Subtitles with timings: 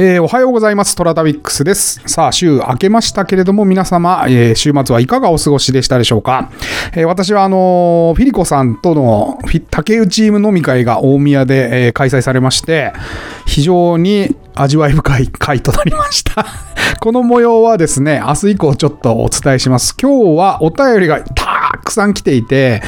[0.00, 0.94] えー、おはようございます。
[0.94, 2.00] トラタビックスです。
[2.06, 6.52] さあ、週明けましたけれども、皆様、えー、週末はいかがお過ごしでしたでしょうか。
[6.92, 9.40] えー、私は、あのフィリコさんとの
[9.70, 12.92] 竹内チーム飲み会が大宮で、え開催されまして、
[13.44, 16.46] 非常に味わい深い回となりました
[17.00, 19.94] この模様はですね、明日以降ちょっとお伝えします。
[20.00, 22.82] 今日はお便りがたくさん来ていて、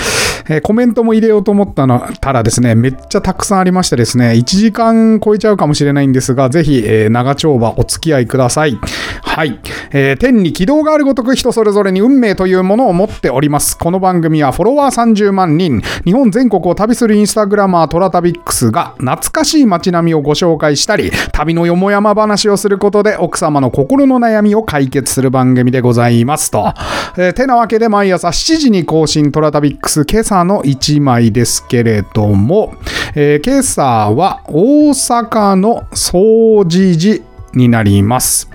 [0.49, 8.79] え、コメントも入れようと思ったのたらですね、めっちゃたくさんありましてですね、1時間超えちゃうかもしれないんですが、ぜひ、えー、長丁場お付き合いください。
[9.23, 9.61] はい。
[9.93, 13.79] えー、天に軌道があるごとく人それぞれに運命というものを持っております。
[13.79, 26.73] この番組はフォロワー30万人、日本全国を旅するインスタグラマートラタビックスが懐かしい街並みをご紹介したり、旅のよもやま話をすることで奥様の心の悩みを解決する番組でございますと。
[27.17, 32.75] えー、てなわけで毎朝7時に更新トラタビックス今朝の1枚ですけれども、
[33.15, 37.25] えー、今朝は大阪の総持寺
[37.55, 38.51] になります。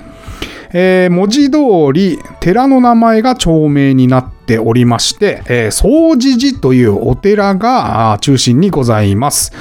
[0.78, 1.58] えー、文字通
[1.94, 9.52] り寺の名前が町名になっておりまして、えー、総持寺というお寺が中心にございます、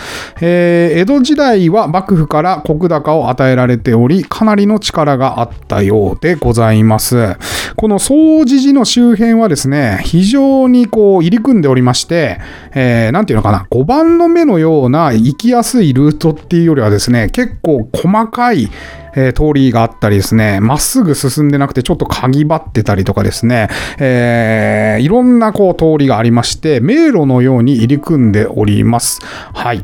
[0.40, 7.36] えー、江戸時代は幕府から石高を与えられており、かなりの力があったようでございます。
[7.76, 12.40] この総持寺の周辺はですね、非常にこう入り組んでおりまして、
[12.74, 18.70] えー、なんていうのかな、5番の目のような行きやすいルートっていうよりはですね、結構細かい
[19.16, 29.20] えー、通りがあったりですね、まっすぐ進んでなくてちょっとかぎばってたりとかですね、えー、いろんなこう通りがありまして、迷路のように入り組んでおります。
[29.52, 29.82] はい。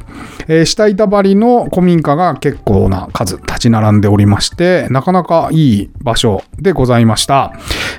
[0.49, 7.53] えー、下板張りの古民家が結構な数立ち並んでおりまして、なかなかいい場所でございました。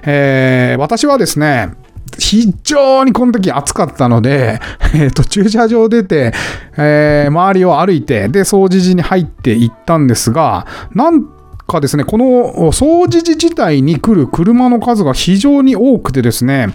[0.04, 1.74] えー、私はですね、
[2.18, 4.60] 非常にこの時暑かったので、
[4.94, 6.34] えっ、ー、と、駐車場出て、
[6.78, 11.41] えー、周りを歩いて、で、掃除時に入っていったんですが、なん
[11.72, 16.68] かですね、この掃除時自体に来る車の数が非常に多くてですね、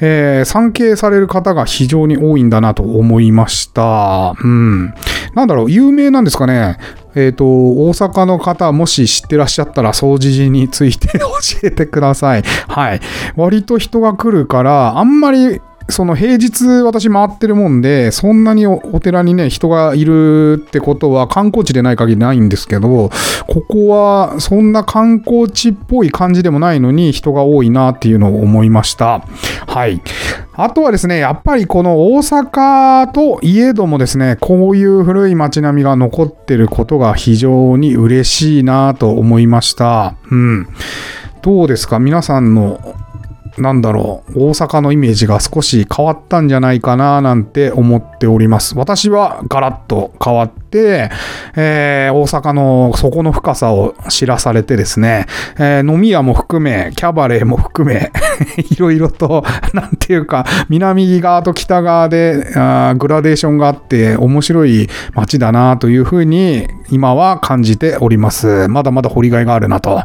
[0.00, 4.34] えー、参詣される方が非常に多いんだなと思いました。
[4.42, 4.92] うん。
[5.34, 6.78] なんだろう、有名なんですかね。
[7.14, 11.28] えっ、ー、と、大阪の方、もし知ってらっしゃったら、掃除時について 教
[11.62, 12.42] えてください。
[12.68, 13.00] はい。
[13.36, 15.60] 割と人が来るから、あんまり
[15.92, 23.10] その平日私回ってるもんで、そんなにお寺にね、人がいるってことは観光地でない限りないんですけど、
[23.46, 29.24] ここはそんな観光地っぽい感じでもないのに人が多いなっていうのを思いました。
[29.66, 30.00] はい。
[30.54, 40.16] あとはですね、やっぱりこの大阪といえどもですね、こういう古い街並みが残ってることが非常に嬉しいなと思いました。
[40.30, 40.68] うん。
[41.42, 41.98] どうですか？
[41.98, 42.94] 皆さんの
[43.58, 48.76] なんだろう、大阪のイメージが少し変わったんじゃないかななんて思っております。
[48.76, 51.10] 私はガラッと変わって、
[51.54, 55.26] えー、大阪の底の深さを知らされてですね、
[55.58, 58.10] えー、飲み屋も含め、キャバレーも含め、
[58.70, 59.44] いろいろと、
[59.74, 68.66] なんていうか、南側と北側であグラデーションがあって面白い街だなというふうに今は感じております。
[68.68, 70.02] まだまだ掘りがいがあるなと。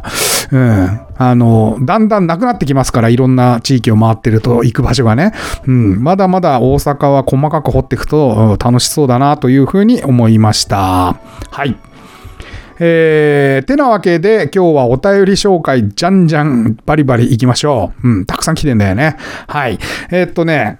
[0.52, 1.00] うん。
[1.20, 5.32] あの、だんだんなくなってきますから、いろんな地域を回ってると行く場所がね。
[5.66, 6.02] うん。
[6.02, 10.57] まだまだ大阪は細かく掘っていくと楽しそうだなというふうに思いました。
[10.58, 11.18] した
[11.50, 11.76] はい。
[12.80, 18.08] えー、てなわけで今日はお便り紹介じゃんじゃんバリバリ行きましょう。
[18.08, 19.16] うん、たくさん来てんだよね。
[19.48, 19.78] はい。
[20.10, 20.78] えー、っとね、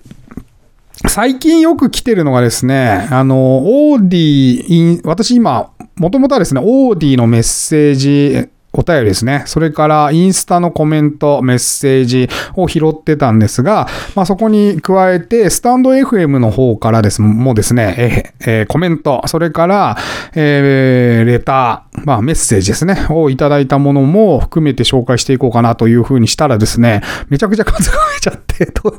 [1.07, 9.43] 最近よく来てるのがですね、あの、オーディ、私今、もともとはですね、オーディのメッセージお便りですね。
[9.47, 19.97] それからインスタのコメント、メッセージを拾ってたんですが、まあ、そこに加えて、スタンド FM の方からですもうですね、えー、コメント、それから、
[20.37, 28.97] えー、レター、まあ、メッセージですね、をいただいたものも含めて紹介していこうかなというふうにしたらですね、めちゃくちゃ数が増えちゃって と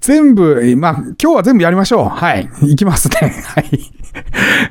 [0.00, 2.08] 全部、まあ、今日は全部やりましょう。
[2.08, 2.48] はい。
[2.62, 3.34] いきますね。
[3.44, 3.94] はい。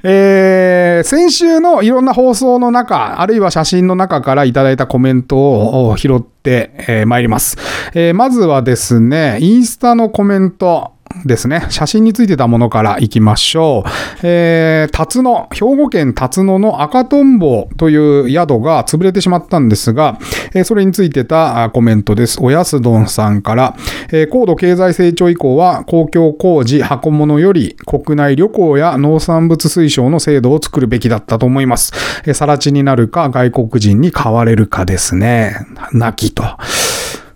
[0.03, 7.57] えー、先週のいろんな放送の中、あるいは写真の中からいただいたコメントを拾ってま、えー、いります、
[7.93, 8.13] えー。
[8.13, 10.93] まずはですね、インスタのコメント、
[11.25, 11.65] ですね。
[11.69, 13.89] 写真についてたものからいきましょう。
[14.23, 20.17] えー、辰野、兵庫県辰野の赤とんぼという宿が潰れてしまったんですが、
[20.53, 22.39] えー、それについてたコメントです。
[22.41, 23.75] おやすどんさんから、
[24.11, 31.93] えー、高度経済成長以降は公共工事、箱物より国内旅行や農産物推奨の制度を作るべきだったと思います。
[32.25, 35.55] えー、更地になるか外国人に買われるかですね。
[35.91, 36.43] 泣きと。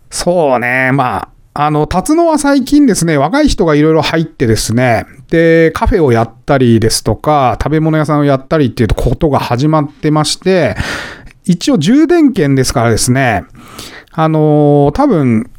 [0.10, 1.30] そうね、まあ、
[1.60, 10.76] あの、辰野は最近ですね、若い人がいろいろ入ってですね、で、カフェをやったりですとか、食べ物屋さんをやったりっていうことが始まってまして、
[11.46, 13.44] 一応充電券ですからですね、
[14.12, 15.50] あのー、多分、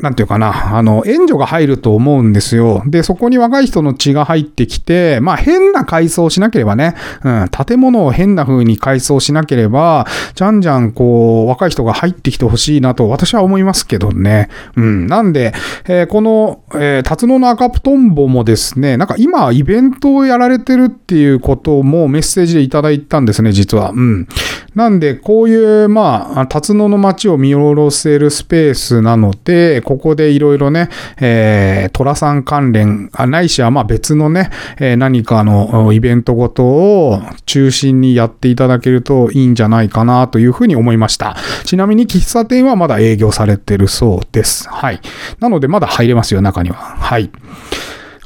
[0.00, 2.82] なんていうかな、あの、援助が入ると思うんですよ。
[2.86, 14.48] で、そこに若い人の血が入ってきて、まあ変な改装しなければね、うん、建物を変な風に改装しなければ、じゃんじゃんこう、若い人が入ってきてほしいなと私は思いますけどね。
[14.76, 15.52] うん、なんで、
[15.86, 23.90] えー、この、えー、辰野の赤プトンボもですね、なんか今イベントをやられてるっていうこともメッセージでいただいたんですね、実は。
[23.90, 24.28] うん。
[24.74, 30.88] なんで、こういう、まあ、辰野の街を見下ろせるスペースなので、ここでいろいろね、
[31.20, 41.36] えー、虎さん関連、あないしはまあ別のね、えー、何かのイベントごとを中心にやっていただけるといいんじゃないかなというふうに思いました。
[41.64, 44.68] ちなみに喫茶店はまだ営業されてるそうです。
[44.68, 45.00] はい。
[45.38, 46.76] なのでまだ入れますよ、中には。
[46.76, 47.30] はい。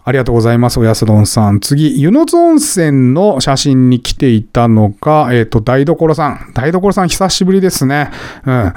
[0.09, 0.81] ありがとうございます。
[0.81, 1.61] おやすどんさん。
[1.61, 6.53] 次、湯の津温泉の写真に来ていたのが、えっ、ー、と、台所さん。
[6.55, 8.11] 台所さん久しぶりですね。
[8.47, 8.73] うん。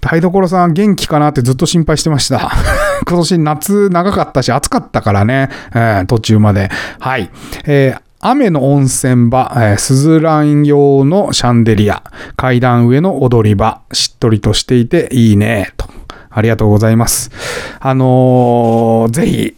[0.00, 2.52] 台所さん元気かなってずっと心配してました。
[3.04, 5.48] 今年夏長かったし暑かったからね。
[5.74, 6.70] うん、途中まで。
[7.00, 7.30] はい。
[7.64, 12.02] えー雨の温泉場、えー、スズラン用のシャンデリア、
[12.34, 15.86] 階段上の踊り場、しっとりとしていていいね、と。
[16.30, 17.30] ありがとうございます。
[17.78, 19.56] あのー、ぜひ、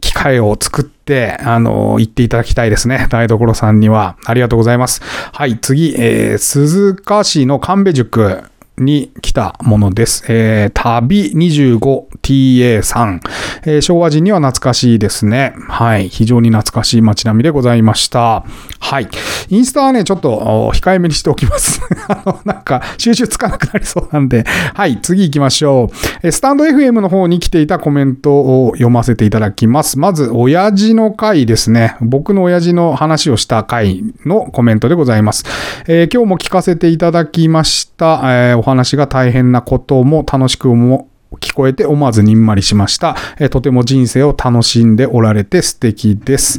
[0.00, 3.06] 機会を作って、あの、行っていただきたいですね。
[3.10, 4.16] 台所さんには。
[4.24, 5.02] ありがとうございます。
[5.32, 8.49] はい、次、えー、鈴鹿市の神戸塾。
[8.80, 10.24] に来たものです。
[10.28, 13.20] えー、旅 25TA3、
[13.64, 15.54] えー、昭和人には懐かしいですね。
[15.68, 16.08] はい。
[16.08, 18.44] 非常に懐かしい街並みでございました。
[18.78, 19.08] はい。
[19.48, 21.80] インスタはね、ちょっと控えめにしておきます。
[22.08, 24.44] あの、なんか、収集つかなくなりそうなんで。
[24.74, 24.98] はい。
[25.02, 25.90] 次行きましょ
[26.22, 26.32] う。
[26.32, 29.98] スタンド FM の方に来ていたコメントを読ませていただきます。
[29.98, 31.96] まず、親父の回ですね。
[32.00, 35.44] 僕の親父の話をした回のコメントでございます。
[35.86, 37.89] えー、今日も聞かせていただきました。
[38.00, 38.20] た
[38.50, 43.14] えー、お話が大変なことも楽しくも聞こえて思わずにんまりしました。
[43.38, 46.58] えとても人生を楽しんでおられて素敵です。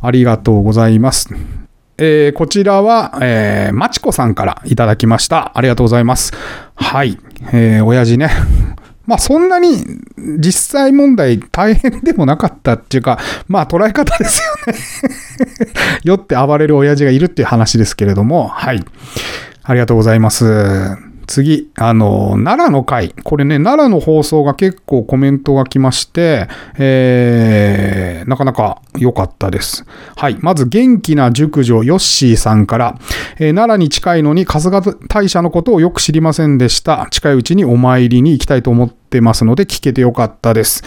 [0.00, 1.34] ありがとうございます。
[1.96, 5.56] えー、こちらは、えー、まちこさんからいただきました。
[5.56, 6.32] ありがとうございます。
[6.74, 7.18] はい。
[7.52, 8.30] えー、親父ね。
[9.06, 9.84] まあそんなに
[10.38, 14.78] 実際問題大変でもなかったっていうか、まあ捉え方ですよね
[16.04, 18.82] 酔って暴れる親父がいるっていう話ですけれども、はい。
[19.64, 21.14] ありがとうございます。
[21.26, 23.14] 次、あの、奈良の会。
[23.24, 29.86] これね、奈良の放送が結構コメントが来まして、えー、なかなか良かったです。
[30.16, 30.36] はい。
[30.40, 32.98] まず、元気な熟女、ヨッシーさんから、
[33.38, 37.06] えー、奈良に近いのに春日大社のことをよく知りませんでした。
[37.10, 40.84] 近いうちにお参りに行きたいと思ってますので、聞けてよかったです。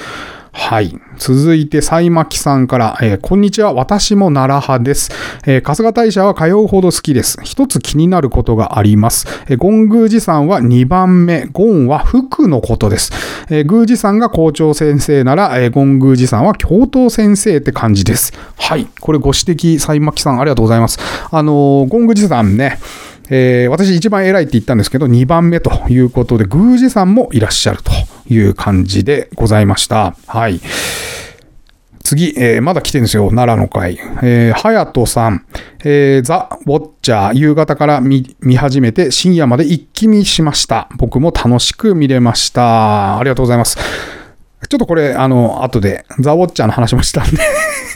[0.58, 1.00] はい。
[1.18, 3.74] 続いて、サイマキさんから、えー、こんにちは。
[3.74, 5.12] 私も奈良派です。
[5.46, 7.38] えー、春日大社は通うほど好きです。
[7.44, 9.28] 一つ気になることがあります。
[9.48, 11.46] えー、ゴン宮寺さんは2番目。
[11.46, 13.12] ゴンは福のことです。
[13.50, 18.34] えー、宮司さんが校長先生なら、えー、ゴン宮寺さんは教頭先生って感じです。
[18.58, 18.88] はい。
[19.00, 21.00] これご指摘、サイマキさんありがとうございます。
[21.32, 22.80] あのー、ゴン宮寺さんね、
[23.30, 27.92] えー、私一番偉いって言ったんですけど、2番目ということで、宮司さんもいらっしゃると
[28.30, 30.16] いう感じでございました。
[30.28, 30.60] はい。
[32.08, 33.30] 次、えー、まだ来てるんですよ。
[33.30, 34.00] 奈良の会。
[34.24, 35.46] えー、はやとさん、
[35.84, 40.88] えー、ザ・ウォッチャー、夕方から見始めて深夜まで一気見しました。
[40.98, 43.20] 僕も楽しく見れました。
[43.20, 43.78] ありがとうございます。
[44.70, 47.38] ちょっとこれ、あの、後で、ザ・ウォッチャーの話もしたんで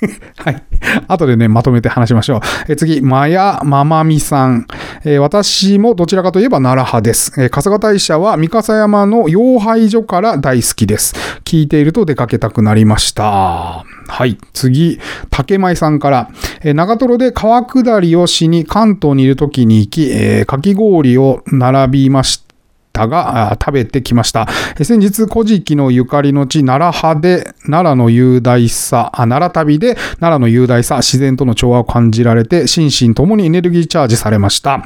[0.37, 0.63] はい。
[1.07, 2.39] 後でね、まとめて話しましょう。
[2.69, 4.65] え次、マヤママミさん。
[5.03, 7.33] えー、私もどちらかといえば奈良派です。
[7.37, 11.13] えー、春日大社は三笠山の養廃所から大好きです。
[11.43, 13.83] 聞いていると出かけたくなりました。
[14.07, 14.37] はい。
[14.53, 14.99] 次、
[15.29, 16.29] 竹舞さんから、
[16.61, 22.50] えー、長瀞で川下りをしに関東にいる時に行き、えー、かき氷を並びました。
[22.91, 24.47] たが食べてきました。
[24.81, 34.83] 先日、古事記のゆかりの地、奈良派で、奈良の雄大さ、奈良旅で奈良の雄大さ、自然との調和を感じられて、心身ともにエネルギーチャージされました。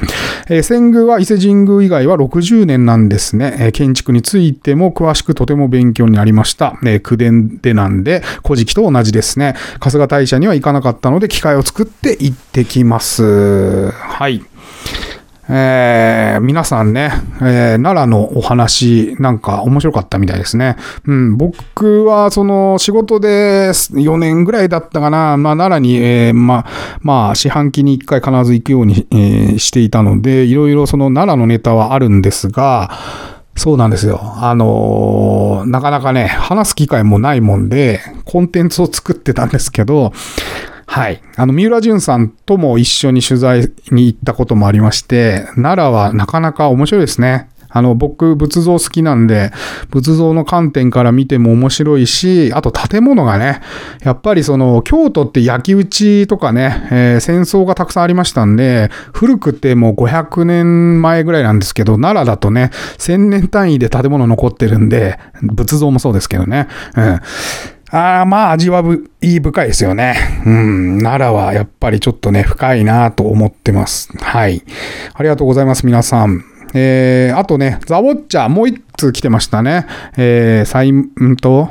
[0.49, 3.55] えー、仙宮は伊勢神宮以外は60年なんですね。
[3.59, 6.77] えー、建築についても詳しくとても勉強になりました。
[6.83, 9.55] えー、口伝でなんで、古事記と同じですね。
[9.79, 13.91] 春日大社には行かなかったので、機会を作って行ってきます。
[13.91, 14.43] はい。
[15.47, 17.11] えー、皆さんね、
[17.41, 20.75] えー、奈良のお話なんか面白かったみたいですね。
[21.05, 32.91] うん、僕はその仕事で4年ぐらいだったかな、まあ、奈良に、えー、まあ、まあ、四半期に1回必ず行くように、えー、していたので、いろいろその奈良のネタはあるんですが、
[33.55, 34.19] そうなんですよ。
[34.21, 40.13] あのーなかなかね、話す機会もないもんで、コンテンツを作ってたんですけど、
[40.85, 41.21] はい。
[41.35, 47.49] あの、三浦淳さんとも一緒に取材に行ったこともありまして、奈良はなかなか面白いですね。
[47.75, 49.51] あの、僕、仏像好きなんで、
[49.89, 53.59] 仏像の観点から見ても面白いし、あと建物がね、
[54.01, 66.69] やっぱりその、京都って焼き討ちとかね、えー戦争がたくさんありましたんで、古くてもう500年前ぐらいなんですけど、奈良だとね、1000年単位で建物残ってるんで、仏像もそうですけどね。
[66.95, 67.19] うん。
[67.95, 70.17] ああ、まあ、味わぶ、いい深いですよね。
[70.45, 70.99] うん。
[70.99, 74.09] 奈良はやっぱりちょっとね、深いなと思ってます。
[74.17, 74.63] はい。
[75.13, 76.43] ありがとうございます、皆さん。
[76.73, 79.85] えー、あとね、ザ・ウォッチャー、もう一通来てましたね。
[80.17, 81.69] えー、サイン、んと、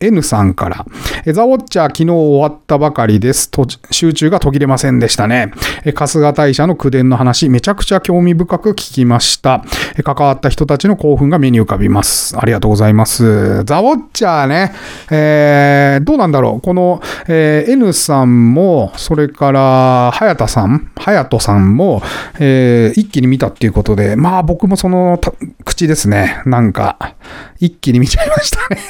[0.00, 0.86] N さんから。
[1.32, 3.50] ザ・ウォッチャー昨日終わったばかりです。
[3.90, 5.52] 集中が途切れませんでしたね。
[5.94, 9.62] 春日大社の口伝の話、めちゃくちゃ興味深く聞きました。
[10.02, 12.34] 関わった人たちの興奮が目に浮かびます。
[12.38, 13.62] ありがとうございます。
[13.64, 14.72] ザ・ウォッチャーね、
[15.10, 16.60] えーどうなんだろう。
[16.62, 22.02] この、えー N さんも、それから、早田さん、早人さんも、
[22.38, 25.20] えー一気に見たっていうことで、まあ僕もその
[25.64, 26.42] 口ですね。
[26.46, 27.14] なんか、
[27.58, 28.80] 一気に見ちゃいましたね。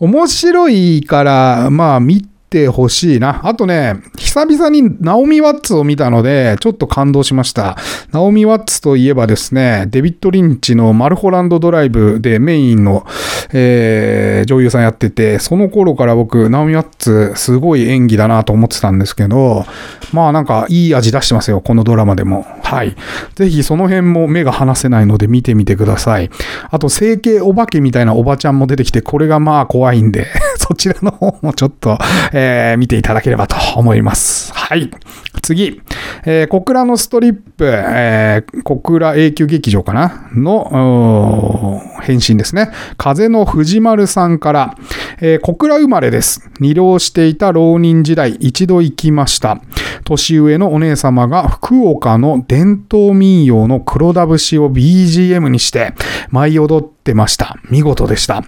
[0.00, 3.40] 面白いから、まあ見てほしいな。
[3.44, 7.78] あとね、久々にナオミ・ワッツを見たので、ちょっと感動しました。
[8.12, 13.06] ナオミ・ワッツといえばですね、デビッド・リンチのマルホランド・ドライブでメインの、
[13.52, 19.64] えー女優さんやってて、その頃から僕、ナオミ・ワッツすごい演技だなと思ってたんですけど、
[20.12, 22.44] まあなんかいい味出してますよ、このドラマでも。
[22.74, 22.96] はい。
[23.34, 26.30] ぜひその辺も目が離せないので見てみてください。
[26.70, 30.26] あと、整形お化けみたいなおばちゃんも出てきて、これがまあ怖いんで、
[30.56, 31.98] そちらの方もちょっと、
[32.32, 34.52] えー見ていただければと思います。
[34.54, 34.90] はい。
[35.42, 35.80] 次。
[36.24, 40.28] えー小倉のストリップ、えー小倉永久劇場かな？
[40.34, 42.70] の、うー返信ですね。
[42.96, 44.76] 風の藤丸さんから、
[45.20, 46.50] えー小倉生まれです。
[46.60, 49.60] 二浪していた浪人時代、一度行きました。
[50.04, 55.94] 年上のお姉様が福岡の伝統民謡の黒田節を BGM にして
[56.30, 57.56] 舞い踊ってました。
[57.70, 58.44] 見事でした。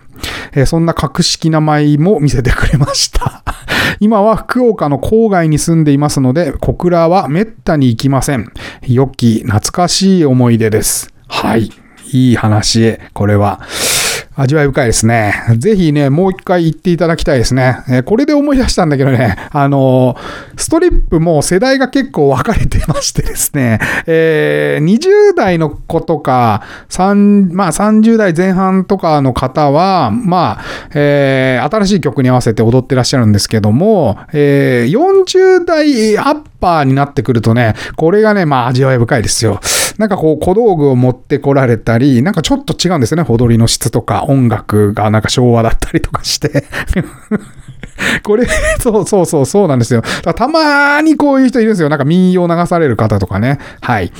[0.53, 3.43] えーそんな格式な舞も見せてくれました。
[4.01, 8.51] 今は福岡の郊外に住んでいますので、小倉はめったに行きません。
[8.87, 11.13] 良き懐かしい思い出です。
[11.29, 11.71] はい。
[12.15, 13.61] いい話、これは。
[14.37, 15.33] 味わい深いですね。
[15.59, 17.79] ぜひね、もう一回行っていただきたいですね。
[17.89, 39.61] えーこれで思い出したんだけどね、あのーストリップも世代が結構分かれてましてですね、えー20代の子とか、3まあ30代前半とかの方は、まあ、えー新しい曲に合わせて踊ってらっしゃるんですけども、えー40代アッパーになってくるとね、これがね、まあ味わい深いですよ。
[39.99, 46.65] なんかこう小道具を持ってこられたり、なんかちょっと違うんですよね、踊りの質とか音楽がなんか昭和だったりとかして。
[48.25, 48.47] これ、
[48.81, 50.03] そうそうそう、そうなんですよ。
[50.35, 51.91] たまにこういう人いるんですよ。
[51.91, 53.59] なんか民謡流される方とかね。
[53.83, 54.11] はい。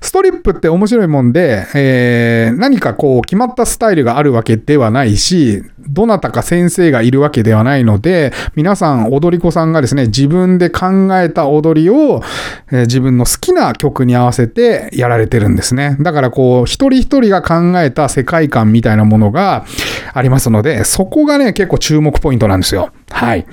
[0.00, 12.22] ストリップって面白いもんで、えー何かこう決まったスタイルがあるわけではないし、どなたか先生がいるわけではないので、皆さん踊り子さんがですね、自分で考えた踊りを、
[12.70, 15.96] え自分の好きな曲に合わせてやられてるんですね。
[16.00, 19.64] だからこう、一人一人が考えた世界観みたいなものが
[20.12, 22.90] ありますので、そこがね、結構注目ポイントなんですよ。
[23.10, 23.46] はい。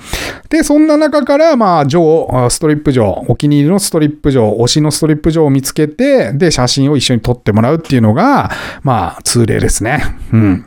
[0.48, 8.50] で、そんな中から、まあ、ジョー、ストリップ場、お気に入りのストリップ場、推しのストリップ場を見つけて、で、写真を一緒に撮ってもらうっていうのが、
[8.82, 10.02] まあ、通例ですね。
[10.32, 10.66] うん。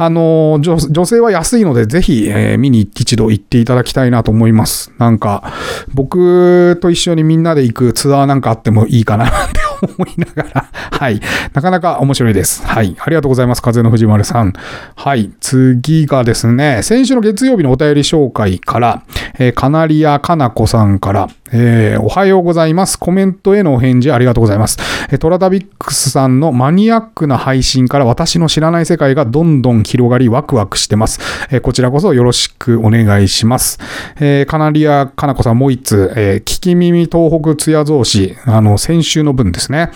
[0.00, 4.92] あの、女女性は安いので、ぜひ、えー見に一度行っていただきたいなと思います。
[4.98, 5.52] なんか、
[5.92, 11.20] 僕と一緒にみんなで行くツアーなんかあってもいいかなって思いながら、はい。
[11.52, 12.66] なかなか面白いです。
[12.66, 12.96] はい。
[12.98, 13.62] ありがとうございます。
[13.62, 14.52] 風の藤丸さん。
[14.96, 15.30] はい。
[15.40, 19.02] 次がですね、先週の月曜日のお便り紹介から、
[19.38, 22.98] えーカナリアかなこさんから、えーおはようございます。
[22.98, 24.78] コメントへのお返事ありがとうございます。
[25.10, 31.20] えートラタビックスさんのマニアックな配信から私の知らない世界がどんどん広がりワクワクしてます。
[31.50, 33.78] えーこちらこそよろしくお願いします。
[34.20, 39.90] えーカナリアかなこさんもう一つ、えー聞き耳東北ツヤ増し、あの、先週の分ですね。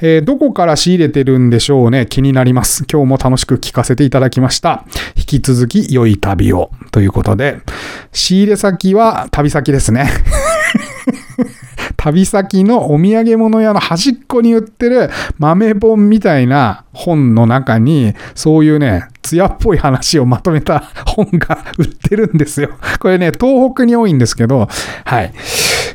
[0.00, 2.06] えーどこから仕入れてるんでしょうね？
[2.06, 2.84] 気になります。
[2.90, 4.84] 今日も楽しく聞かせていただきました。
[5.16, 6.70] 引き続き良い旅を。
[6.92, 7.58] ということで、
[8.12, 10.10] 仕入れ先は旅先ですね。
[11.96, 22.70] 旅先のお土産物屋の端っこに売ってる豆本みたいな本の中に、そういうね、艶っぽい話をまとめた本が売ってるんですよ。
[23.00, 24.68] これね、東北に多いんですけど、
[25.04, 25.32] はい。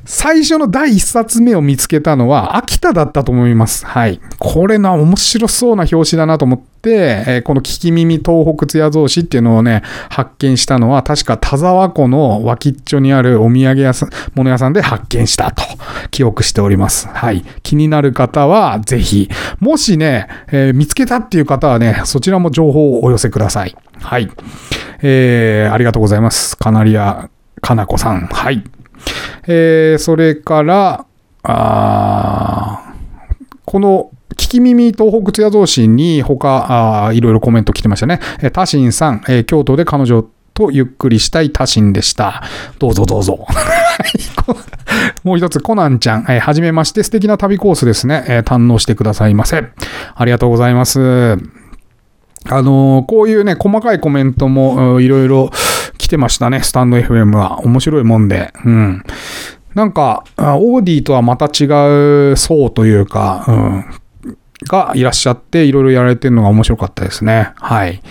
[0.04, 3.86] 最初の第一冊目を見つけたのは秋田だったと思います。
[3.86, 4.20] はい。
[4.40, 15.64] これな、面白そうな表紙だなと思って、えー、この聞き耳東北津屋造紙っていうのをね、発見したのは、確か田沢湖の脇っちょにあるお土産屋さん、物屋さんで発見したと
[16.10, 17.08] 記憶しております。
[17.08, 17.44] はい。
[17.62, 23.76] 気になる方は、ぜひ、もしね、えー、見つけたっていう方はね、そちらも情報をお寄せください。
[24.00, 24.30] はい。
[25.02, 26.58] えー、ありがとうございます。
[26.58, 27.30] カナリア、
[27.62, 28.28] かなこさん。
[28.28, 28.64] はい。
[29.48, 31.06] えー、それから、
[31.44, 32.94] あ
[33.66, 38.20] この、聞き耳東北津屋造紙に他、あいろいろコメント来てましたね。
[38.42, 42.44] えタシンさん、えー、京都で彼女とゆっくりしたいタシンでした。
[42.80, 43.48] どうぞどうぞ。
[45.24, 49.64] もう一つ、コナンちゃん、えー、はじめまして、素敵な旅コースですね、えー、堪能してくださいませ。
[50.16, 51.61] ありがとうございます。
[52.50, 55.52] あのー、こういうね、細かいコメントもいろいろ
[55.98, 57.60] 来てましたね、スタンド FM は。
[57.62, 58.52] 面白いもんで。
[58.66, 59.04] うん。
[59.76, 61.66] なんか、オーディとはまた違
[62.32, 63.86] う層というか、うん、
[64.68, 67.52] がいらっしゃって、いろいろやられてるのが面白かったですね。
[67.56, 68.02] はい。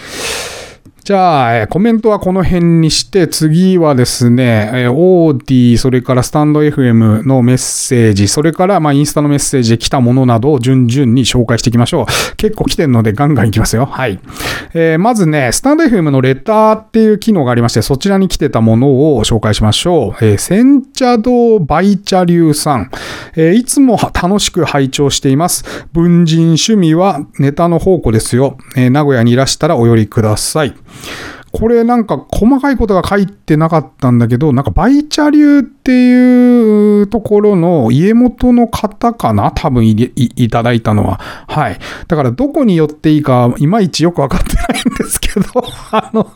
[1.05, 12.37] じゃあ、コメントはこの辺にして、次はですね、オーディ、それからスタンド FM のメッセージ、それからまあインスタのメッセージで来たものなどを順々に紹介していきましょう。
[12.37, 13.87] 結構来てるのでガンガンいきますよ。
[13.87, 14.21] はい。
[14.75, 20.25] えー、まずね、スタンド FM のレターっていう機能がありまして、そちらに来てたものを紹介しましょう。
[20.25, 22.91] えー、煎茶堂バイチャ流さん。
[23.37, 25.65] えー、いつも楽しく拝聴しています。
[25.93, 28.59] 文人趣味はネタの宝庫ですよ。
[28.77, 30.75] えー、名古屋にいらしたらお寄りください。
[31.53, 39.51] これなんか細かいことが書いてなかったんだけど、なんかバイチャ流っていうところの家元の方かな？
[39.51, 41.19] 多分いいただいたのは。
[41.49, 41.79] はい。
[42.07, 45.45] だからどこに寄っていいかいまいちよくわかってないんですけど、
[45.91, 46.31] あの、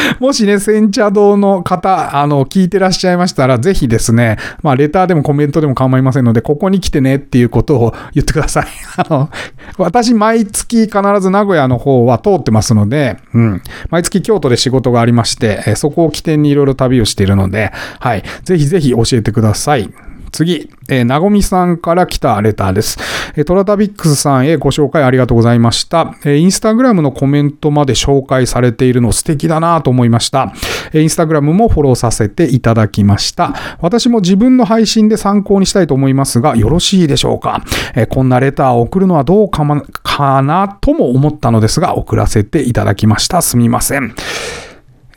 [0.20, 8.66] もしね、煎茶堂の方、あの、聞いてらっしゃいましたら、ぜひですね、まあ、レターでもコメントでも構いませんので、ここに来てねっていうことを言ってください。
[8.96, 9.30] あの、
[9.78, 13.62] 私、毎月必ず名古屋の方は通ってますので、うん。
[13.90, 18.22] 毎月京都で仕事がありまして、そこを起点にいろいろ旅をしているので、はい。
[18.44, 19.90] ぜひぜひ教えてください。
[20.36, 22.98] 次、えー、なごみさんから来たレターです。
[23.36, 26.14] えー、トラタビックスさんへご紹介ありがとうございました。
[26.24, 30.52] えー、インスタグラムのコメントまで紹介されているの素敵だなと思いました。
[30.92, 33.54] えー、インスタグラムもフォローさせていただきました。
[33.80, 37.64] 私も自分の配信で参考にしたいと思いますが、よろしいでしょうか？
[37.94, 43.40] えー、こんなレターを送るのはどうか,、ま、かなとも思ったのですが、送らせていただきました。
[43.40, 44.14] すみません。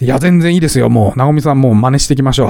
[0.01, 0.89] いや、全然いいですよ。
[0.89, 2.49] もう、なごみさんもう真似していきましょう。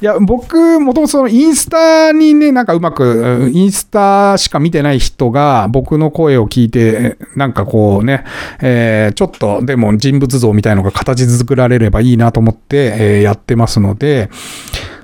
[0.00, 8.24] いや、僕、もともとそのインスタにね、なんかうまく、インスタしか見てない人が僕の声を聞いて、なんかこうね、
[8.60, 14.30] えー、ちょっとでも人物像みたいのが形作られればいいなと思って、えー、やってますので、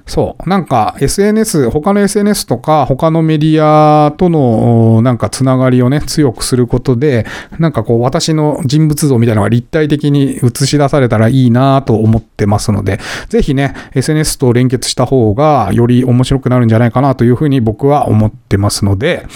[0.07, 0.49] そう。
[0.49, 7.27] なんか SNS、他の SNS とか他のメディアとのなんかつながりをね、強くすることで、
[7.59, 19.27] なんかこう私の人物像みたいなのが立体的に映し出されたらいいなと思ってますので、ぜひね、SNS と連結した方がより面白くなるんじゃないかなというふうに僕は思ってますので、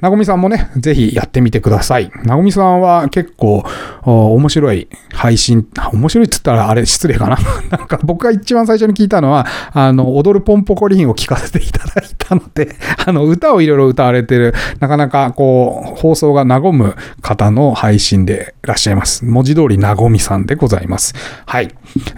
[0.00, 2.10] なごみさんもね、ぜひやってみてください。
[2.24, 3.64] なごみさんは結構
[4.04, 7.38] 面白い配信、面白いっつったらあれ失礼かな。
[7.70, 19.24] なんか僕が一番最初に聞いたのは、あの、の、踊るポンポコリンを聞かせていただいたので、 あの、歌をいろいろ歌われてる、なかなかこう、放送が和む方の配信でいらっしゃいます。
[19.24, 21.14] 文字通り和みさんでございます。
[21.46, 21.68] はい。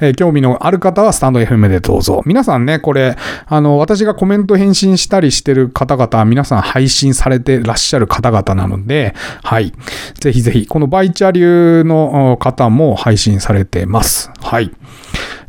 [0.01, 2.23] えー、興味のある方はスタンド FM でどうぞ。
[2.27, 3.17] 皆さんね、これ、
[3.47, 9.73] あの、私がコメント返信したりしてる方々皆さん配信されてらっしゃる方々なので、はい。
[10.21, 14.31] ぜひぜひ、このバイチャ流の方も配信されてます。
[14.41, 14.71] はい。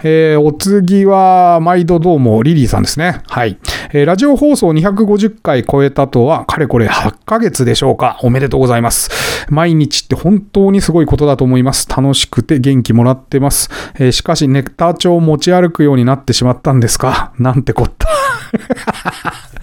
[0.08, 3.24] えー、お次は、毎度どうも、リリーさんですね。
[3.28, 3.58] はい。
[3.92, 8.20] えー、ラジオ放送250回超えたとは、かれこれ8ヶ月でしょうか。
[8.22, 9.10] おめでとうございます。
[9.50, 11.90] 毎日って本当にすごいことだと思います。
[11.90, 13.72] 楽しくて元気もらってます。
[13.96, 17.34] えー、しかし、ネクター帳を持ち歩くようになってしまったんですか？
[17.40, 18.08] なんてこった。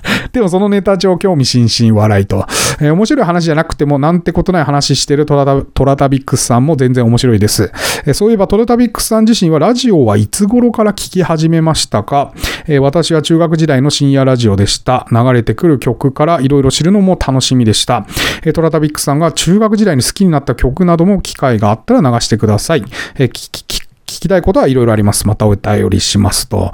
[0.32, 2.46] でもそのネタ上興味津々笑いと。
[2.80, 7.70] えー、面白い話じゃなくてもなんてことない話してるトラタトラタビックスさんも全然面白いです。
[8.06, 12.32] えー、そういえばトラタビックスさん自身はラジオはいつ頃から聞き始めましたか、
[12.66, 15.06] えー、私は中学時代の深夜ラジオでした。
[15.10, 18.06] 流れてくる曲からいろいろ知るのも楽しみでした。
[18.44, 22.84] えー、トラタビックスさんが中学時代に好きになった曲なども機会があったら流してください。
[23.16, 25.26] えー、聞き聞きたいことはいろいろあります。
[25.26, 26.72] またお便りしますと。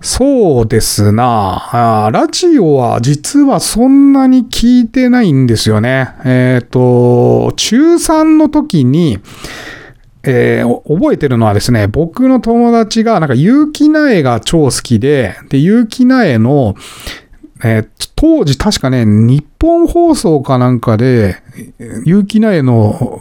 [0.00, 2.10] そうですなあ。
[2.10, 6.08] ラジオは実はそんなに聞いてないんですよね。
[6.24, 9.20] えっ、ー、と、中3の時に、
[10.24, 16.74] えー、覚えてるのはですね、僕の友達が、なんか、結城苗が超好きで、で、結城苗の、
[17.64, 21.36] えー、当時確かね、日本放送かなんかで、
[22.04, 23.20] 結城苗の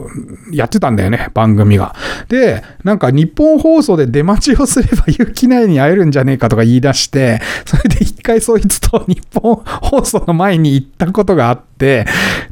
[0.51, 1.95] やってたんだよね、番組が。
[2.27, 12.05] で、なんか日本放送で出待ちをすれば 結城苗に会えるんじゃねえかとか言い出して、それで一回そいつと日本放送の前に行ったことがあって、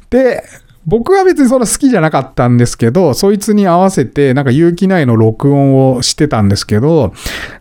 [0.10, 0.44] で、
[0.90, 7.14] 僕は別にそんな好きじゃなかったんですけど、そいつに合わせて、なんか有機内の録音をしてたんですけど、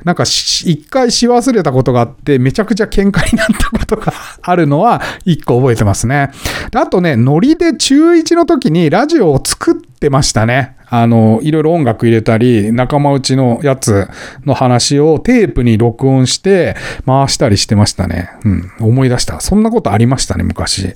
[0.04, 6.30] なんか一回し忘れたことがあって、めちゃくちゃ喧嘩になったことが あるのは一個覚えてますね。
[6.74, 10.77] あとね、ノリで中1の時にラジオを作ってましたね。
[10.90, 14.08] あの、いろいろ音楽入れたり、仲間内のやつ
[14.44, 18.30] の話をテープに録音して回したりしてましたね。
[18.44, 19.40] うん、思い出した。
[19.40, 20.94] そんなことありましたね、昔。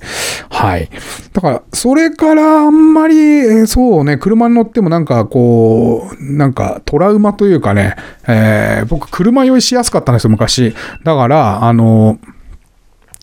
[0.49, 0.89] はい。
[1.33, 7.95] だから、それからあんまり、そうね、車に乗ってもなんかこう、なんかトラウマというかね、
[8.27, 10.73] えー、僕車酔いしやすかったんですよ、昔。
[11.03, 12.17] だから、あの、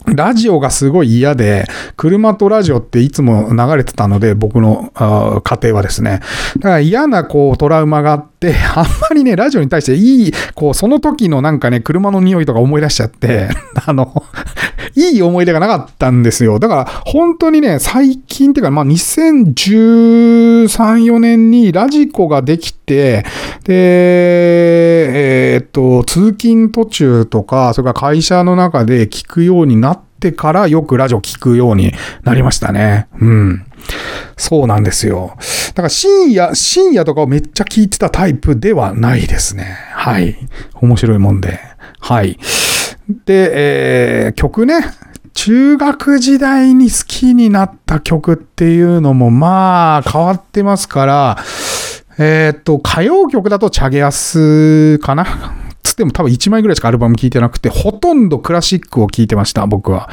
[0.07, 6.21] ラジオがすごい嫌で、車とラジオっていつも流れてたので、僕の家庭はですね。
[6.57, 13.50] だから嫌なこうトラウマがあって、あんまりね、ラジオに対していい、こう、その時のなんかね、車の匂いとか思い出しちゃって、
[13.87, 14.24] あの、
[14.96, 16.59] いい思い出がなかったんですよ。
[16.59, 20.64] だから、本当にね、最近っていうか、まあ、2013、
[21.05, 23.24] 4年にラジコができて、
[23.64, 23.74] で、
[25.55, 31.92] えー、っと、通勤途中とか、それから会社の中で聞くようになってからよくラジオ聞くように
[32.24, 33.07] なりましたね。
[33.20, 33.64] うん。
[34.37, 35.37] そうなんですよ。
[35.69, 39.77] だから深夜、深夜とかをめっちゃ聞いてたタイプではないですね。
[39.93, 40.37] はい。
[40.75, 41.61] 面白いもんで。
[42.01, 42.38] はい。
[43.25, 44.81] で、えー、曲ね。
[45.33, 51.38] 中学時代に好きになった曲っていうのもまあ変わってますから、
[52.19, 55.27] えー、っと、歌謡曲だとチャゲアスかな？
[55.83, 60.11] つっても多分1枚ぐらいしかアルバム聴いてなくて、ほとんどクラシックを聴いてました、僕は。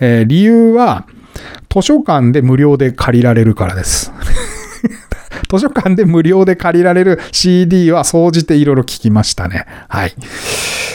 [0.00, 1.06] えー、理由は、
[1.72, 4.12] 図書館で無料で借りられるからです。
[5.48, 9.66] 図書館で無料で借りられる CD は総じていろいろ聞きましたね。
[9.88, 10.14] はい。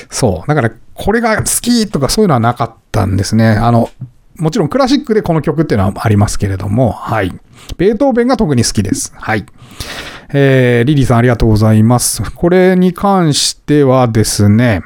[0.10, 0.48] そう。
[0.48, 3.50] だから、これが好きとかそういうのはなかったんですね。
[3.50, 3.90] あの、
[4.38, 7.34] もちろんクラシックでこの曲っていうのはありますけれども、はい。
[7.78, 9.14] ベートーベンが特に好きです。
[9.16, 9.46] はい。
[10.34, 12.22] えー、リリーさんありがとうございます。
[12.34, 14.82] これに関してはですね、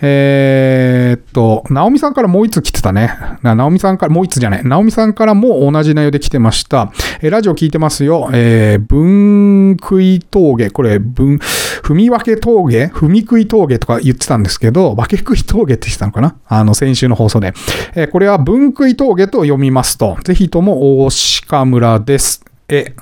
[0.00, 3.16] えー、っと、ナオミさんからもう一つ来てたね。
[3.42, 4.64] ナオミさんから、もう一つじゃない。
[4.64, 6.92] ナオミさんからも同じ内容で来てました。
[7.20, 8.28] えー、ラジオ聞いてますよ。
[8.32, 10.70] えー、分食い峠。
[10.70, 11.36] これ、分、
[11.82, 12.86] 踏み分け峠？
[12.86, 16.36] 踏み食い峠とか言ってたんですけど、分け食い峠って言ってたのかな？
[16.48, 17.52] あの、先週の放送で。
[17.94, 21.10] えー、これは分食い峠と読みますと、ぜひとも大
[21.46, 22.44] 鹿村です。
[22.68, 22.94] え、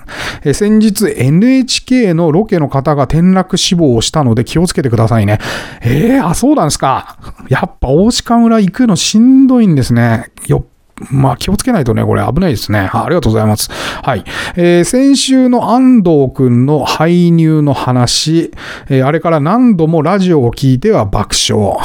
[0.52, 5.38] 先日 NHK のロケの方が転落死亡をしたので気をつけてくださいね。
[5.82, 7.16] えー、あ、そうなんですか。
[7.48, 10.32] やっぱ大鹿村行くのしんどいんですね。
[10.46, 10.64] よっ
[11.10, 12.90] まあ気をつけないとね、これ危ないですね。
[12.92, 13.70] ありがとうございます。
[13.72, 14.24] はい。
[14.56, 18.52] えー、先週の安藤くんの排入の話、
[18.88, 21.78] えー、あれから何度もラジオを聞いては爆笑。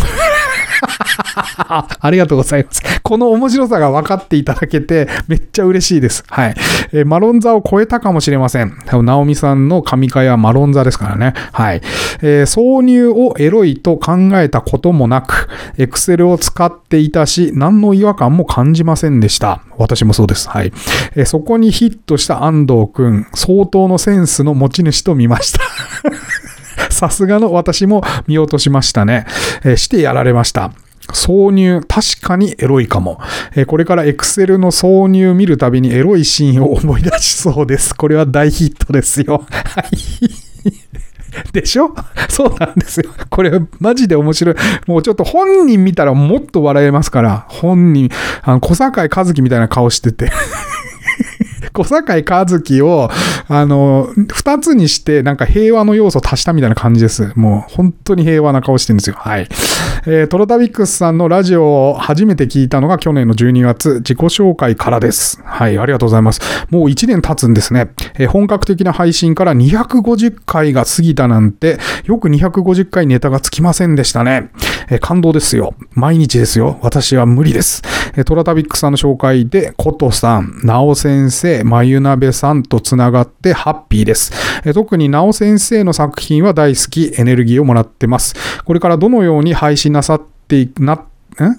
[2.00, 2.82] ありがとうございます。
[3.04, 6.24] この面白さが分かっていただけて、めっちゃ嬉しいです。
[6.28, 6.56] はい。
[6.92, 8.78] えー、マロンザを超えたかもしれません。
[9.04, 11.34] ナオミさんの神会はマロンザですからね。
[11.52, 11.82] はい。
[12.22, 19.62] えー、挿入をエロいと考えたこともなく、エクセルを使っていたし、何の違和感も感じませんでした。
[19.78, 20.50] 私もそうです。
[20.50, 20.72] はい。
[21.16, 25.62] えー、そこにヒットした安藤くん、相当のセンスの持ち主と見ました。
[26.89, 29.26] さすがの私も見落としましたね。
[29.63, 30.71] えー、してやられました。
[31.10, 33.19] 挿入、確かにエロいかも。
[33.56, 37.95] えー、これから Excel の挿入見るたびにエロいシーンを思い出しそうです。
[37.95, 39.45] これは大ヒットですよ。
[39.50, 39.97] はい。
[41.54, 41.93] でしょ？
[42.30, 43.12] そうなんですよ。
[43.30, 44.56] これ、マジで面白い。
[44.88, 48.10] もうちょっと本人見たらもっと笑えますから、本人、
[48.41, 50.32] あの小坂井和樹みたいな顔してて
[51.73, 53.10] 小坂井和樹を、
[53.47, 57.32] あの、二つにして、なんか平和の要素を足したみたいな感じです。
[57.36, 59.15] もう、本当に平和な顔してるんですよ。
[59.17, 59.47] はい。
[60.06, 65.41] えー、トロタビックスさんのラジオを初めて聞いたのが去年の12月、自己紹介からです。
[65.43, 66.41] はい、ありがとうございます。
[66.69, 67.89] もう1年経つんですね。
[68.17, 74.49] えー、本格的な配信から250回が過ぎたなんて、よく250回ネタがつきませんでしたね。
[74.89, 75.73] えー、感動ですよ。
[75.91, 76.80] 毎日ですよ。
[76.82, 77.82] 私は無理です。
[78.15, 84.34] えー、トラタビックスさんの紹介で、コトさん、ナオ先生、まゆなべさんとつながってハッピーです。
[84.65, 88.36] え、特になお先生の作品は大好き、エネルギーをもらってます。
[88.65, 91.02] これからどのように配信なさってな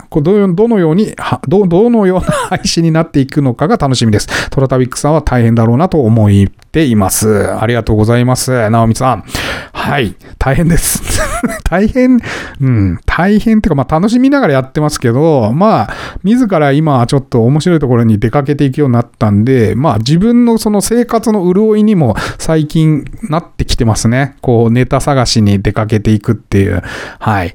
[0.09, 1.15] こどどのように
[1.47, 4.51] ど、どのような配信になっていくのかが楽しみです。
[4.51, 6.31] トラタビックさんは大変だろうなと思っ
[6.71, 7.53] ています。
[7.53, 8.69] ありがとうございます。
[8.71, 9.25] 直美さん。
[9.73, 10.17] はい。
[10.39, 11.03] 大変です。
[11.65, 12.21] 大変、
[12.61, 24.37] うん、大変っていうか、まあ楽しみながらやってますけど、まあ、自ら今ちょっと面白いところに出かけていくようになったんで、まあ自分のその生活の潤いにも最近なってきてますね。
[24.41, 26.83] こう、ネタ探しに出かけていくっていう。
[27.19, 27.55] はい。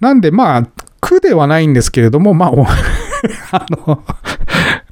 [0.00, 0.66] なんでまあ、
[1.06, 2.50] 苦ではないんですけれども、まあ、
[3.52, 4.02] あの、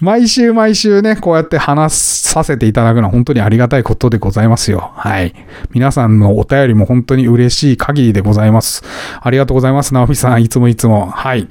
[0.00, 4.90] 毎週毎週ね、こうやって話させていただくのは本当にありがたいことでございますよ。
[4.96, 5.33] はい。
[5.70, 8.83] 皆さんのお便りも本当に嬉しい限りでございます。
[9.20, 9.94] ありがとうございます。
[9.94, 11.07] 直美さん、いつもいつも。
[11.07, 11.46] はい。